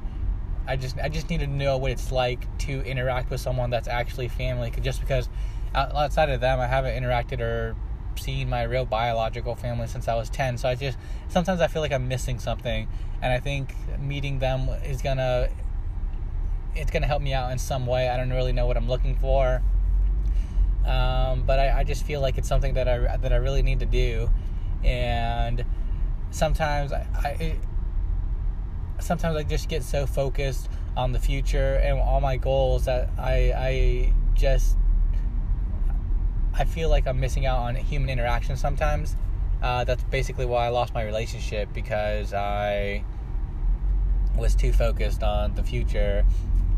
I 0.67 0.75
just 0.75 0.97
I 0.99 1.09
just 1.09 1.29
need 1.29 1.39
to 1.39 1.47
know 1.47 1.77
what 1.77 1.91
it's 1.91 2.11
like 2.11 2.57
to 2.59 2.81
interact 2.83 3.29
with 3.29 3.41
someone 3.41 3.69
that's 3.69 3.87
actually 3.87 4.27
family. 4.27 4.71
Just 4.81 4.99
because 5.01 5.27
outside 5.73 6.29
of 6.29 6.41
them, 6.41 6.59
I 6.59 6.67
haven't 6.67 7.01
interacted 7.01 7.39
or 7.39 7.75
seen 8.15 8.49
my 8.49 8.63
real 8.63 8.85
biological 8.85 9.55
family 9.55 9.87
since 9.87 10.07
I 10.07 10.15
was 10.15 10.29
ten. 10.29 10.57
So 10.57 10.69
I 10.69 10.75
just 10.75 10.97
sometimes 11.29 11.61
I 11.61 11.67
feel 11.67 11.81
like 11.81 11.91
I'm 11.91 12.07
missing 12.07 12.39
something, 12.39 12.87
and 13.21 13.33
I 13.33 13.39
think 13.39 13.75
meeting 13.99 14.39
them 14.39 14.69
is 14.85 15.01
gonna 15.01 15.49
it's 16.75 16.91
gonna 16.91 17.07
help 17.07 17.21
me 17.21 17.33
out 17.33 17.51
in 17.51 17.57
some 17.57 17.85
way. 17.85 18.09
I 18.09 18.17
don't 18.17 18.31
really 18.31 18.53
know 18.53 18.65
what 18.65 18.77
I'm 18.77 18.87
looking 18.87 19.15
for, 19.15 19.61
um, 20.85 21.43
but 21.45 21.59
I, 21.59 21.79
I 21.79 21.83
just 21.83 22.05
feel 22.05 22.21
like 22.21 22.37
it's 22.37 22.47
something 22.47 22.73
that 22.75 22.87
I 22.87 23.17
that 23.17 23.33
I 23.33 23.37
really 23.37 23.61
need 23.61 23.79
to 23.79 23.85
do, 23.85 24.29
and 24.83 25.65
sometimes 26.31 26.93
I, 26.93 27.05
I 27.15 27.55
sometimes 28.99 29.35
I 29.35 29.43
just 29.43 29.67
get 29.67 29.83
so 29.83 30.05
focused 30.05 30.69
on 30.95 31.11
the 31.11 31.19
future 31.19 31.75
and 31.75 31.99
all 31.99 32.21
my 32.21 32.37
goals 32.37 32.85
that 32.85 33.09
I 33.17 33.53
I 33.55 34.13
just 34.33 34.77
I 36.53 36.65
feel 36.65 36.89
like 36.89 37.07
I'm 37.07 37.19
missing 37.19 37.45
out 37.45 37.59
on 37.59 37.75
human 37.75 38.09
interaction 38.09 38.57
sometimes. 38.57 39.15
Uh, 39.61 39.83
that's 39.83 40.03
basically 40.05 40.45
why 40.45 40.65
I 40.65 40.69
lost 40.69 40.93
my 40.93 41.03
relationship 41.03 41.69
because 41.73 42.33
I 42.33 43.03
was 44.35 44.55
too 44.55 44.73
focused 44.73 45.23
on 45.23 45.53
the 45.55 45.63
future, 45.63 46.25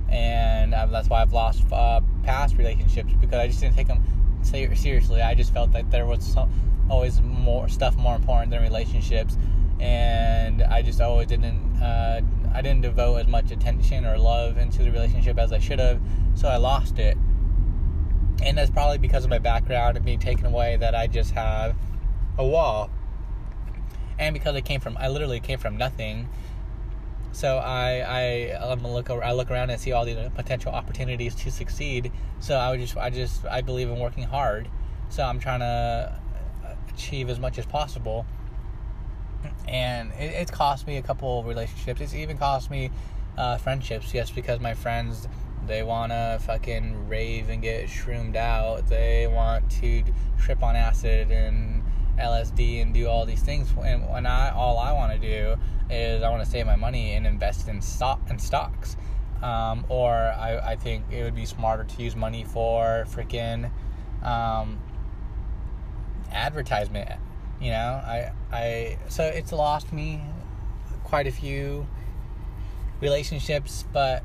and 0.10 0.74
that's 0.74 1.08
why 1.08 1.22
I've 1.22 1.34
lost 1.34 1.64
uh, 1.72 2.02
past 2.24 2.58
relationships 2.58 3.14
because 3.20 3.40
I 3.40 3.48
just 3.48 3.62
didn't 3.62 3.76
take 3.76 3.88
them 3.88 4.04
seriously. 4.44 5.22
I 5.22 5.34
just 5.34 5.54
felt 5.54 5.72
that 5.72 5.90
there 5.92 6.06
was 6.06 6.26
some, 6.26 6.52
always 6.90 7.22
more 7.22 7.70
stuff 7.70 7.96
more 7.96 8.16
important 8.16 8.52
than 8.52 8.62
relationships, 8.62 9.38
and 9.80 10.62
I 10.62 10.82
just 10.82 11.00
always 11.00 11.28
didn't 11.28 11.82
uh, 11.82 12.22
I 12.54 12.62
didn't 12.62 12.82
devote 12.82 13.16
as 13.18 13.28
much 13.28 13.52
attention 13.52 14.06
or 14.06 14.18
love 14.18 14.58
into 14.58 14.84
the 14.84 14.92
relationship 14.92 15.40
as 15.40 15.52
I 15.54 15.60
should 15.60 15.80
have, 15.80 16.02
so 16.36 16.48
I 16.48 16.58
lost 16.58 17.00
it. 17.00 17.18
And 18.44 18.58
that's 18.58 18.70
probably 18.70 18.98
because 18.98 19.24
of 19.24 19.30
my 19.30 19.40
background 19.40 19.98
and 19.98 20.06
being 20.06 20.20
taken 20.20 20.46
away 20.46 20.76
that 20.78 20.94
I 20.96 21.08
just 21.08 21.32
have 21.32 21.76
a 22.38 22.46
wall. 22.46 22.90
And 24.20 24.34
because 24.34 24.56
I 24.56 24.62
came 24.62 24.80
from 24.80 24.98
I 24.98 25.08
literally 25.08 25.40
came 25.40 25.60
from 25.60 25.78
nothing. 25.78 26.28
So 27.32 27.58
I 27.58 28.52
I 28.52 28.72
I'm 28.72 28.84
look 28.86 29.10
I 29.10 29.32
look 29.32 29.50
around 29.50 29.70
and 29.70 29.80
see 29.80 29.92
all 29.92 30.06
the 30.06 30.32
potential 30.36 30.72
opportunities 30.72 31.34
to 31.36 31.52
succeed. 31.52 32.12
So 32.40 32.56
I 32.56 32.70
would 32.70 32.80
just 32.80 32.98
I 32.98 33.10
just 33.10 33.46
I 33.46 33.62
believe 33.62 33.90
in 33.90 33.98
working 34.00 34.24
hard. 34.24 34.68
So 35.10 35.24
I'm 35.24 35.40
trying 35.40 35.62
to 35.62 36.20
achieve 36.94 37.30
as 37.30 37.40
much 37.40 37.58
as 37.58 37.66
possible 37.66 38.26
and 39.68 40.12
it, 40.14 40.34
it's 40.34 40.52
cost 40.52 40.88
me 40.88 40.98
a 40.98 41.02
couple 41.02 41.44
relationships. 41.44 42.02
It's 42.02 42.14
even 42.14 42.38
cost 42.38 42.70
me 42.70 42.92
uh, 43.38 43.58
friendships 43.58 44.14
yes, 44.14 44.30
because 44.30 44.60
my 44.60 44.74
friends 44.74 45.28
they 45.68 45.84
want 45.84 46.12
to 46.12 46.40
fucking 46.46 47.08
rave 47.08 47.50
and 47.50 47.62
get 47.62 47.90
shroomed 47.90 48.36
out. 48.36 48.88
They 48.88 49.28
want 49.28 49.70
to 49.82 50.04
trip 50.38 50.64
on 50.64 50.76
acid 50.76 51.32
and 51.32 51.84
LSD 52.20 52.82
and 52.82 52.94
do 52.94 53.08
all 53.08 53.26
these 53.26 53.42
things. 53.42 53.74
And 53.84 54.08
when 54.10 54.26
I 54.26 54.52
all 54.52 54.78
I 54.78 54.92
want 54.92 55.14
to 55.14 55.20
do 55.20 55.56
is 55.90 56.24
I 56.24 56.30
want 56.30 56.44
to 56.44 56.50
save 56.50 56.66
my 56.66 56.76
money 56.76 57.14
and 57.14 57.26
invest 57.26 57.68
in 57.68 57.82
stock 57.82 58.20
in 58.30 58.40
stocks. 58.40 58.96
Um, 59.42 59.86
or 59.90 60.14
I, 60.14 60.60
I 60.72 60.76
think 60.78 61.06
it 61.12 61.24
would 61.24 61.36
be 61.36 61.46
smarter 61.46 61.84
to 61.84 62.02
use 62.02 62.16
money 62.16 62.46
for 62.46 63.06
freaking 63.10 63.70
um, 64.24 64.80
advertisement 66.32 67.20
you 67.64 67.70
know 67.70 68.02
i 68.06 68.32
i 68.52 68.98
so 69.08 69.24
it's 69.24 69.52
lost 69.52 69.94
me 69.94 70.22
quite 71.04 71.28
a 71.28 71.32
few 71.32 71.88
relationships 73.00 73.86
but 73.94 74.24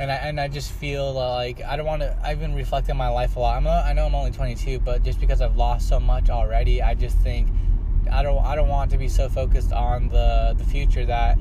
and 0.00 0.10
I 0.10 0.14
and 0.14 0.40
I 0.40 0.48
just 0.48 0.72
feel 0.72 1.12
like 1.12 1.62
I 1.62 1.76
don't 1.76 1.84
want 1.84 2.00
to. 2.00 2.16
I've 2.24 2.40
been 2.40 2.54
reflecting 2.54 2.96
my 2.96 3.08
life 3.08 3.36
a 3.36 3.40
lot. 3.40 3.58
I'm 3.58 3.66
a, 3.66 3.84
I 3.86 3.92
know 3.92 4.06
I'm 4.06 4.14
only 4.14 4.30
22, 4.30 4.80
but 4.80 5.02
just 5.02 5.20
because 5.20 5.42
I've 5.42 5.56
lost 5.56 5.86
so 5.88 6.00
much 6.00 6.30
already, 6.30 6.80
I 6.80 6.94
just 6.94 7.18
think 7.18 7.48
I 8.10 8.22
don't 8.22 8.42
I 8.42 8.56
don't 8.56 8.68
want 8.68 8.90
to 8.92 8.98
be 8.98 9.08
so 9.08 9.28
focused 9.28 9.72
on 9.72 10.08
the 10.08 10.54
the 10.56 10.64
future 10.64 11.04
that 11.04 11.38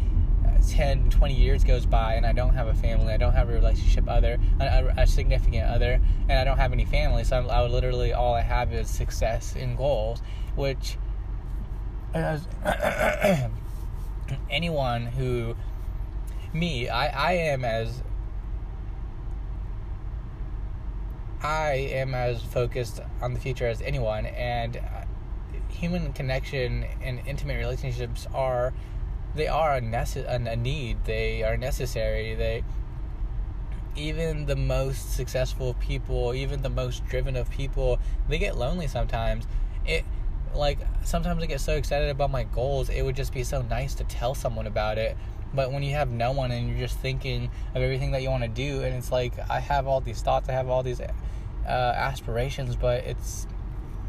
10, 0.68 1.10
20 1.10 1.34
years 1.34 1.64
goes 1.64 1.86
by 1.86 2.16
and 2.16 2.26
I 2.26 2.34
don't 2.34 2.54
have 2.54 2.68
a 2.68 2.74
family. 2.74 3.14
I 3.14 3.18
don't 3.18 3.32
have 3.32 3.50
a 3.50 3.54
relationship 3.54 4.10
other 4.10 4.38
a, 4.60 4.94
a 4.98 5.08
significant 5.08 5.64
other, 5.64 6.02
and 6.28 6.34
I 6.34 6.44
don't 6.44 6.58
have 6.58 6.74
any 6.74 6.86
family. 6.86 7.24
So 7.24 7.38
I'm, 7.38 7.50
I 7.50 7.62
would 7.62 7.72
literally 7.72 8.12
all 8.12 8.34
I 8.34 8.42
have 8.42 8.74
is 8.74 8.90
success 8.90 9.56
and 9.58 9.78
goals, 9.78 10.22
which 10.58 10.98
as 12.14 12.46
anyone 14.50 15.06
who 15.06 15.56
me 16.52 16.90
I, 16.90 17.30
I 17.30 17.32
am 17.34 17.64
as 17.64 18.04
I 21.42 21.72
am 21.92 22.14
as 22.14 22.42
focused 22.42 23.02
on 23.22 23.34
the 23.34 23.40
future 23.40 23.68
as 23.68 23.82
anyone 23.82 24.26
and 24.26 24.78
uh, 24.78 24.82
human 25.70 26.12
connection 26.14 26.86
and 27.02 27.22
intimate 27.26 27.58
relationships 27.58 28.28
are 28.34 28.74
they 29.36 29.48
are 29.48 29.76
a, 29.76 29.82
nece- 29.82 30.28
a 30.28 30.56
need 30.56 31.06
they 31.06 31.44
are 31.44 31.56
necessary 31.56 32.36
they 32.36 32.64
even 33.96 34.46
the 34.46 34.56
most 34.56 35.14
successful 35.14 35.74
people, 35.76 36.34
even 36.34 36.62
the 36.62 36.70
most 36.70 37.06
driven 37.06 37.36
of 37.36 37.50
people, 37.50 38.00
they 38.28 38.38
get 38.38 38.58
lonely 38.58 38.88
sometimes. 38.88 39.46
It 39.86 40.06
like 40.56 40.80
sometimes 41.04 41.44
I 41.44 41.46
get 41.46 41.62
so 41.62 41.76
excited 41.76 42.10
about 42.10 42.32
my 42.32 42.44
goals, 42.44 42.90
it 42.90 43.04
would 43.04 43.16
just 43.16 43.34
be 43.34 43.44
so 43.44 43.62
nice 43.62 43.94
to 43.96 44.04
tell 44.06 44.34
someone 44.34 44.68
about 44.68 44.98
it. 44.98 45.18
But 45.54 45.72
when 45.72 45.84
you 45.84 45.94
have 45.96 46.12
no 46.12 46.32
one 46.32 46.52
and 46.52 46.70
you're 46.70 46.78
just 46.88 47.00
thinking 47.00 47.50
of 47.74 47.82
everything 47.82 48.12
that 48.12 48.22
you 48.22 48.30
want 48.30 48.44
to 48.44 48.50
do, 48.50 48.82
and 48.82 48.96
it's 48.96 49.12
like 49.12 49.34
I 49.50 49.60
have 49.60 49.88
all 49.88 50.02
these 50.02 50.22
thoughts, 50.22 50.50
I 50.50 50.54
have 50.54 50.70
all 50.70 50.84
these 50.84 51.02
uh, 51.66 51.94
aspirations, 51.96 52.76
but 52.76 53.04
it's 53.04 53.48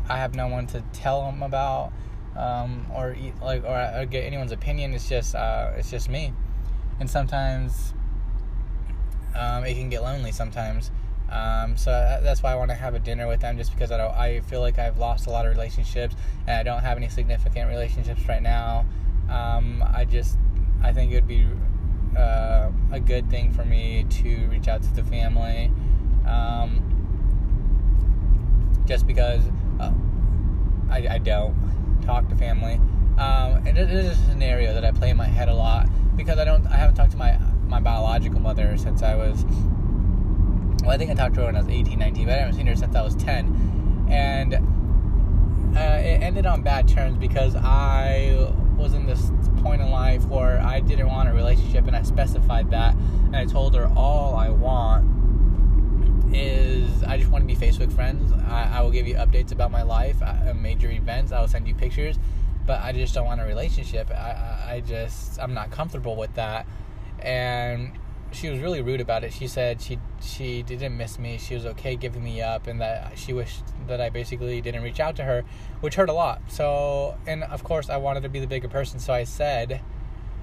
I 0.08 0.16
have 0.18 0.34
no 0.34 0.48
one 0.48 0.66
to 0.68 0.82
tell 0.92 1.24
them 1.24 1.42
about, 1.42 1.92
um, 2.36 2.86
or 2.94 3.16
like 3.42 3.64
or, 3.64 4.00
or, 4.00 4.06
get 4.06 4.24
anyone's 4.24 4.52
opinion. 4.52 4.92
It's 4.94 5.08
just 5.08 5.34
uh, 5.34 5.72
it's 5.76 5.90
just 5.90 6.08
me, 6.08 6.32
and 6.98 7.08
sometimes 7.08 7.94
um, 9.34 9.64
it 9.64 9.74
can 9.74 9.88
get 9.88 10.02
lonely 10.02 10.32
sometimes. 10.32 10.90
Um, 11.30 11.76
so 11.76 11.90
that's 12.22 12.42
why 12.42 12.52
I 12.52 12.56
want 12.56 12.70
to 12.70 12.74
have 12.74 12.94
a 12.94 12.98
dinner 12.98 13.28
with 13.28 13.40
them, 13.40 13.56
just 13.56 13.72
because 13.72 13.92
I 13.92 13.98
don't. 13.98 14.12
I 14.12 14.40
feel 14.40 14.60
like 14.60 14.78
I've 14.78 14.98
lost 14.98 15.26
a 15.26 15.30
lot 15.30 15.46
of 15.46 15.52
relationships, 15.52 16.16
and 16.46 16.56
I 16.56 16.62
don't 16.62 16.82
have 16.82 16.96
any 16.96 17.08
significant 17.08 17.70
relationships 17.70 18.26
right 18.28 18.42
now. 18.42 18.84
Um, 19.30 19.84
I 19.94 20.04
just, 20.04 20.36
I 20.82 20.92
think 20.92 21.12
it 21.12 21.14
would 21.14 21.28
be 21.28 21.46
uh, 22.18 22.70
a 22.90 22.98
good 22.98 23.30
thing 23.30 23.52
for 23.52 23.64
me 23.64 24.06
to 24.10 24.48
reach 24.48 24.66
out 24.66 24.82
to 24.82 24.92
the 24.94 25.04
family, 25.04 25.70
um, 26.26 26.89
just 28.90 29.06
because 29.06 29.40
uh, 29.78 29.92
I, 30.90 31.06
I, 31.08 31.18
don't 31.18 31.54
talk 32.04 32.28
to 32.28 32.34
family. 32.34 32.74
Um, 33.18 33.64
and 33.64 33.78
it 33.78 33.88
is 33.88 34.18
a 34.18 34.22
scenario 34.26 34.74
that 34.74 34.84
I 34.84 34.90
play 34.90 35.10
in 35.10 35.16
my 35.16 35.26
head 35.26 35.48
a 35.48 35.54
lot 35.54 35.88
because 36.16 36.40
I 36.40 36.44
don't. 36.44 36.66
I 36.66 36.74
haven't 36.74 36.96
talked 36.96 37.12
to 37.12 37.16
my 37.16 37.38
my 37.68 37.78
biological 37.78 38.40
mother 38.40 38.76
since 38.76 39.04
I 39.04 39.14
was 39.14 39.44
well, 40.82 40.90
I 40.90 40.96
think 40.98 41.12
I 41.12 41.14
talked 41.14 41.36
to 41.36 41.42
her 41.42 41.46
when 41.46 41.54
I 41.54 41.60
was 41.60 41.68
18, 41.68 42.00
19, 42.00 42.26
but 42.26 42.34
I 42.34 42.38
haven't 42.38 42.56
seen 42.56 42.66
her 42.66 42.74
since 42.74 42.96
I 42.96 43.02
was 43.02 43.14
10. 43.14 44.08
And 44.10 44.54
uh, 44.54 46.00
it 46.00 46.20
ended 46.20 46.46
on 46.46 46.62
bad 46.62 46.88
terms 46.88 47.16
because 47.16 47.54
I 47.54 48.52
was 48.76 48.94
in 48.94 49.06
this 49.06 49.30
point 49.62 49.82
in 49.82 49.90
life 49.90 50.24
where 50.24 50.58
I 50.58 50.80
didn't 50.80 51.06
want 51.06 51.28
a 51.28 51.32
relationship, 51.32 51.86
and 51.86 51.94
I 51.94 52.02
specified 52.02 52.72
that. 52.72 52.94
And 52.94 53.36
I 53.36 53.44
told 53.44 53.76
her 53.76 53.86
all 53.94 54.34
I 54.34 54.48
want 54.48 55.19
is 56.34 57.02
I 57.04 57.16
just 57.16 57.30
want 57.30 57.48
to 57.48 57.54
be 57.54 57.54
Facebook 57.54 57.92
friends. 57.92 58.32
I, 58.48 58.78
I 58.78 58.80
will 58.82 58.90
give 58.90 59.06
you 59.06 59.14
updates 59.14 59.52
about 59.52 59.70
my 59.70 59.82
life, 59.82 60.22
uh, 60.22 60.54
major 60.54 60.90
events. 60.90 61.32
I 61.32 61.40
will 61.40 61.48
send 61.48 61.66
you 61.66 61.74
pictures, 61.74 62.18
but 62.66 62.80
I 62.80 62.92
just 62.92 63.14
don't 63.14 63.26
want 63.26 63.40
a 63.40 63.44
relationship. 63.44 64.10
I, 64.10 64.74
I 64.74 64.82
just 64.86 65.40
I'm 65.40 65.54
not 65.54 65.70
comfortable 65.70 66.16
with 66.16 66.34
that, 66.34 66.66
and 67.20 67.92
she 68.32 68.48
was 68.48 68.60
really 68.60 68.80
rude 68.80 69.00
about 69.00 69.24
it. 69.24 69.32
She 69.32 69.46
said 69.46 69.80
she 69.80 69.98
she 70.20 70.62
didn't 70.62 70.96
miss 70.96 71.18
me. 71.18 71.38
She 71.38 71.54
was 71.54 71.66
okay 71.66 71.96
giving 71.96 72.22
me 72.22 72.40
up, 72.40 72.66
and 72.66 72.80
that 72.80 73.18
she 73.18 73.32
wished 73.32 73.64
that 73.88 74.00
I 74.00 74.10
basically 74.10 74.60
didn't 74.60 74.82
reach 74.82 75.00
out 75.00 75.16
to 75.16 75.24
her, 75.24 75.44
which 75.80 75.96
hurt 75.96 76.08
a 76.08 76.12
lot. 76.12 76.42
So, 76.48 77.16
and 77.26 77.42
of 77.44 77.64
course, 77.64 77.90
I 77.90 77.96
wanted 77.96 78.22
to 78.22 78.28
be 78.28 78.40
the 78.40 78.46
bigger 78.46 78.68
person, 78.68 79.00
so 79.00 79.12
I 79.12 79.24
said, 79.24 79.80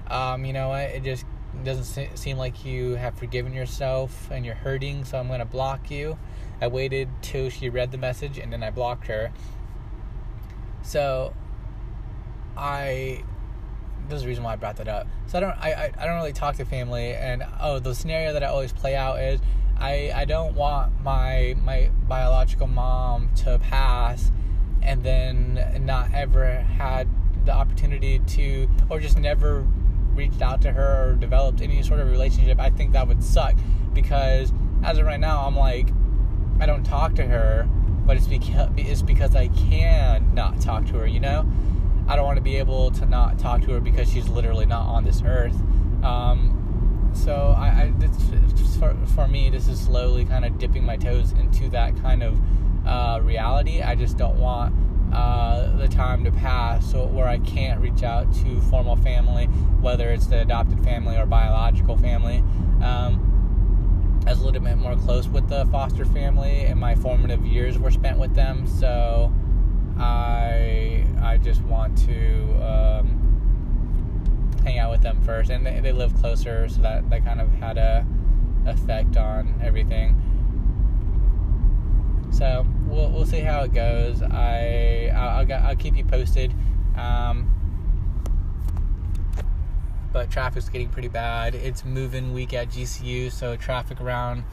um, 0.08 0.44
you 0.44 0.52
know 0.52 0.68
what, 0.68 0.90
it 0.90 1.02
just 1.02 1.24
doesn't 1.64 2.16
seem 2.16 2.36
like 2.36 2.64
you 2.64 2.92
have 2.92 3.14
forgiven 3.14 3.52
yourself 3.52 4.30
and 4.30 4.44
you're 4.44 4.54
hurting, 4.54 5.04
so 5.04 5.18
I'm 5.18 5.28
gonna 5.28 5.44
block 5.44 5.90
you. 5.90 6.18
I 6.60 6.68
waited 6.68 7.08
till 7.22 7.50
she 7.50 7.68
read 7.68 7.92
the 7.92 7.98
message, 7.98 8.38
and 8.38 8.52
then 8.52 8.62
I 8.62 8.70
blocked 8.70 9.06
her. 9.06 9.30
So, 10.82 11.34
I 12.56 13.22
there's 14.08 14.22
a 14.24 14.26
reason 14.26 14.42
why 14.42 14.54
I 14.54 14.56
brought 14.56 14.76
that 14.76 14.88
up. 14.88 15.06
So 15.26 15.38
I 15.38 15.40
don't 15.40 15.58
I, 15.58 15.72
I, 15.72 15.92
I 15.98 16.06
don't 16.06 16.16
really 16.16 16.32
talk 16.32 16.56
to 16.56 16.64
family 16.64 17.14
and 17.14 17.44
oh 17.60 17.78
the 17.78 17.94
scenario 17.94 18.32
that 18.32 18.42
I 18.42 18.46
always 18.46 18.72
play 18.72 18.96
out 18.96 19.20
is 19.20 19.40
I, 19.78 20.10
I 20.14 20.24
don't 20.24 20.54
want 20.54 21.00
my 21.02 21.54
my 21.62 21.90
biological 22.08 22.66
mom 22.66 23.30
to 23.36 23.58
pass 23.58 24.32
and 24.82 25.02
then 25.02 25.82
not 25.84 26.12
ever 26.12 26.46
had 26.62 27.08
the 27.44 27.52
opportunity 27.52 28.18
to 28.18 28.68
or 28.88 28.98
just 28.98 29.18
never 29.18 29.66
reached 30.18 30.42
out 30.42 30.60
to 30.62 30.72
her 30.72 31.12
or 31.12 31.14
developed 31.14 31.62
any 31.62 31.82
sort 31.82 32.00
of 32.00 32.10
relationship. 32.10 32.60
I 32.60 32.70
think 32.70 32.92
that 32.92 33.08
would 33.08 33.22
suck 33.24 33.54
because 33.94 34.52
as 34.82 34.98
of 34.98 35.06
right 35.06 35.20
now 35.20 35.46
I'm 35.46 35.56
like 35.56 35.88
I 36.60 36.66
don't 36.66 36.84
talk 36.84 37.14
to 37.14 37.24
her 37.24 37.68
but 38.04 38.16
it's 38.16 38.26
because 38.26 38.70
it's 38.76 39.02
because 39.02 39.36
I 39.36 39.48
can 39.48 40.34
not 40.34 40.60
talk 40.62 40.86
to 40.86 40.94
her, 40.94 41.06
you 41.06 41.20
know? 41.20 41.46
I 42.08 42.16
don't 42.16 42.24
want 42.24 42.38
to 42.38 42.42
be 42.42 42.56
able 42.56 42.90
to 42.92 43.04
not 43.04 43.38
talk 43.38 43.60
to 43.62 43.72
her 43.72 43.80
because 43.80 44.10
she's 44.10 44.30
literally 44.30 44.64
not 44.64 44.86
on 44.86 45.04
this 45.04 45.22
earth. 45.26 45.54
Um, 46.02 47.10
so 47.12 47.54
I, 47.56 47.66
I 47.68 47.92
for, 48.78 48.96
for 49.14 49.28
me, 49.28 49.50
this 49.50 49.68
is 49.68 49.78
slowly 49.78 50.24
kind 50.24 50.46
of 50.46 50.58
dipping 50.58 50.84
my 50.84 50.96
toes 50.96 51.32
into 51.32 51.68
that 51.68 52.00
kind 52.00 52.22
of 52.22 52.38
uh, 52.86 53.20
reality. 53.22 53.82
I 53.82 53.94
just 53.94 54.16
don't 54.16 54.38
want 54.38 54.74
uh, 55.12 55.76
the 55.76 55.88
time 55.88 56.24
to 56.24 56.30
pass 56.30 56.90
so 56.90 57.06
where 57.06 57.26
I 57.26 57.38
can't 57.38 57.80
reach 57.80 58.02
out 58.02 58.32
to 58.36 58.60
formal 58.62 58.96
family, 58.96 59.46
whether 59.80 60.10
it's 60.10 60.26
the 60.26 60.42
adopted 60.42 60.82
family 60.84 61.16
or 61.16 61.26
biological 61.26 61.96
family. 61.96 62.38
Um, 62.82 64.22
I 64.26 64.30
was 64.30 64.40
a 64.40 64.44
little 64.44 64.60
bit 64.60 64.76
more 64.76 64.96
close 64.96 65.26
with 65.28 65.48
the 65.48 65.64
foster 65.66 66.04
family, 66.04 66.62
and 66.62 66.78
my 66.78 66.94
formative 66.94 67.44
years 67.46 67.78
were 67.78 67.90
spent 67.90 68.18
with 68.18 68.34
them. 68.34 68.66
So 68.66 69.32
I 69.98 71.06
I 71.22 71.38
just 71.38 71.62
want 71.62 71.96
to 72.06 72.42
um, 72.62 74.60
hang 74.64 74.78
out 74.78 74.90
with 74.90 75.02
them 75.02 75.20
first, 75.22 75.50
and 75.50 75.64
they, 75.64 75.80
they 75.80 75.92
live 75.92 76.14
closer, 76.16 76.68
so 76.68 76.82
that 76.82 77.08
that 77.10 77.24
kind 77.24 77.40
of 77.40 77.50
had 77.54 77.78
a 77.78 78.06
effect 78.66 79.16
on 79.16 79.54
everything. 79.62 80.20
So 82.38 82.64
we'll 82.86 83.10
we'll 83.10 83.26
see 83.26 83.40
how 83.40 83.64
it 83.64 83.74
goes. 83.74 84.22
I 84.22 85.10
I'll, 85.12 85.40
I'll, 85.40 85.66
I'll 85.66 85.76
keep 85.76 85.96
you 85.96 86.04
posted. 86.04 86.54
Um, 86.96 87.52
but 90.12 90.30
traffic's 90.30 90.68
getting 90.68 90.88
pretty 90.88 91.08
bad. 91.08 91.56
It's 91.56 91.84
moving 91.84 92.32
week 92.32 92.54
at 92.54 92.68
GCU, 92.68 93.32
so 93.32 93.56
traffic 93.56 94.00
around 94.00 94.44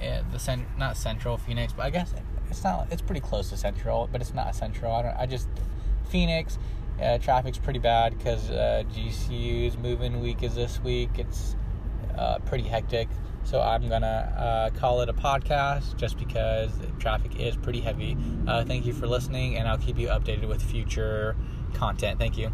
uh, 0.00 0.22
the 0.32 0.38
cent 0.38 0.64
not 0.78 0.96
central 0.96 1.36
Phoenix, 1.36 1.74
but 1.74 1.84
I 1.84 1.90
guess 1.90 2.14
it's 2.48 2.64
not. 2.64 2.88
It's 2.90 3.02
pretty 3.02 3.20
close 3.20 3.50
to 3.50 3.58
Central, 3.58 4.08
but 4.10 4.22
it's 4.22 4.32
not 4.32 4.54
Central. 4.54 4.94
I 4.94 5.02
don't. 5.02 5.16
I 5.16 5.26
just 5.26 5.46
Phoenix. 6.08 6.58
Uh, 7.02 7.18
traffic's 7.18 7.58
pretty 7.58 7.78
bad 7.78 8.16
because 8.16 8.50
uh, 8.50 8.82
GCU's 8.94 9.76
moving 9.76 10.22
week 10.22 10.42
is 10.42 10.54
this 10.54 10.82
week. 10.82 11.10
It's 11.18 11.54
uh, 12.16 12.38
pretty 12.38 12.64
hectic. 12.64 13.08
So 13.46 13.60
I'm 13.60 13.88
gonna 13.88 14.34
uh, 14.74 14.78
call 14.78 15.02
it 15.02 15.08
a 15.08 15.12
podcast 15.12 15.96
just 15.96 16.18
because 16.18 16.70
traffic 16.98 17.38
is 17.38 17.56
pretty 17.56 17.80
heavy. 17.80 18.16
Uh, 18.44 18.64
thank 18.64 18.86
you 18.86 18.92
for 18.92 19.06
listening, 19.06 19.56
and 19.56 19.68
I'll 19.68 19.78
keep 19.78 19.98
you 19.98 20.08
updated 20.08 20.48
with 20.48 20.60
future 20.60 21.36
content. 21.72 22.18
Thank 22.18 22.36
you. 22.36 22.50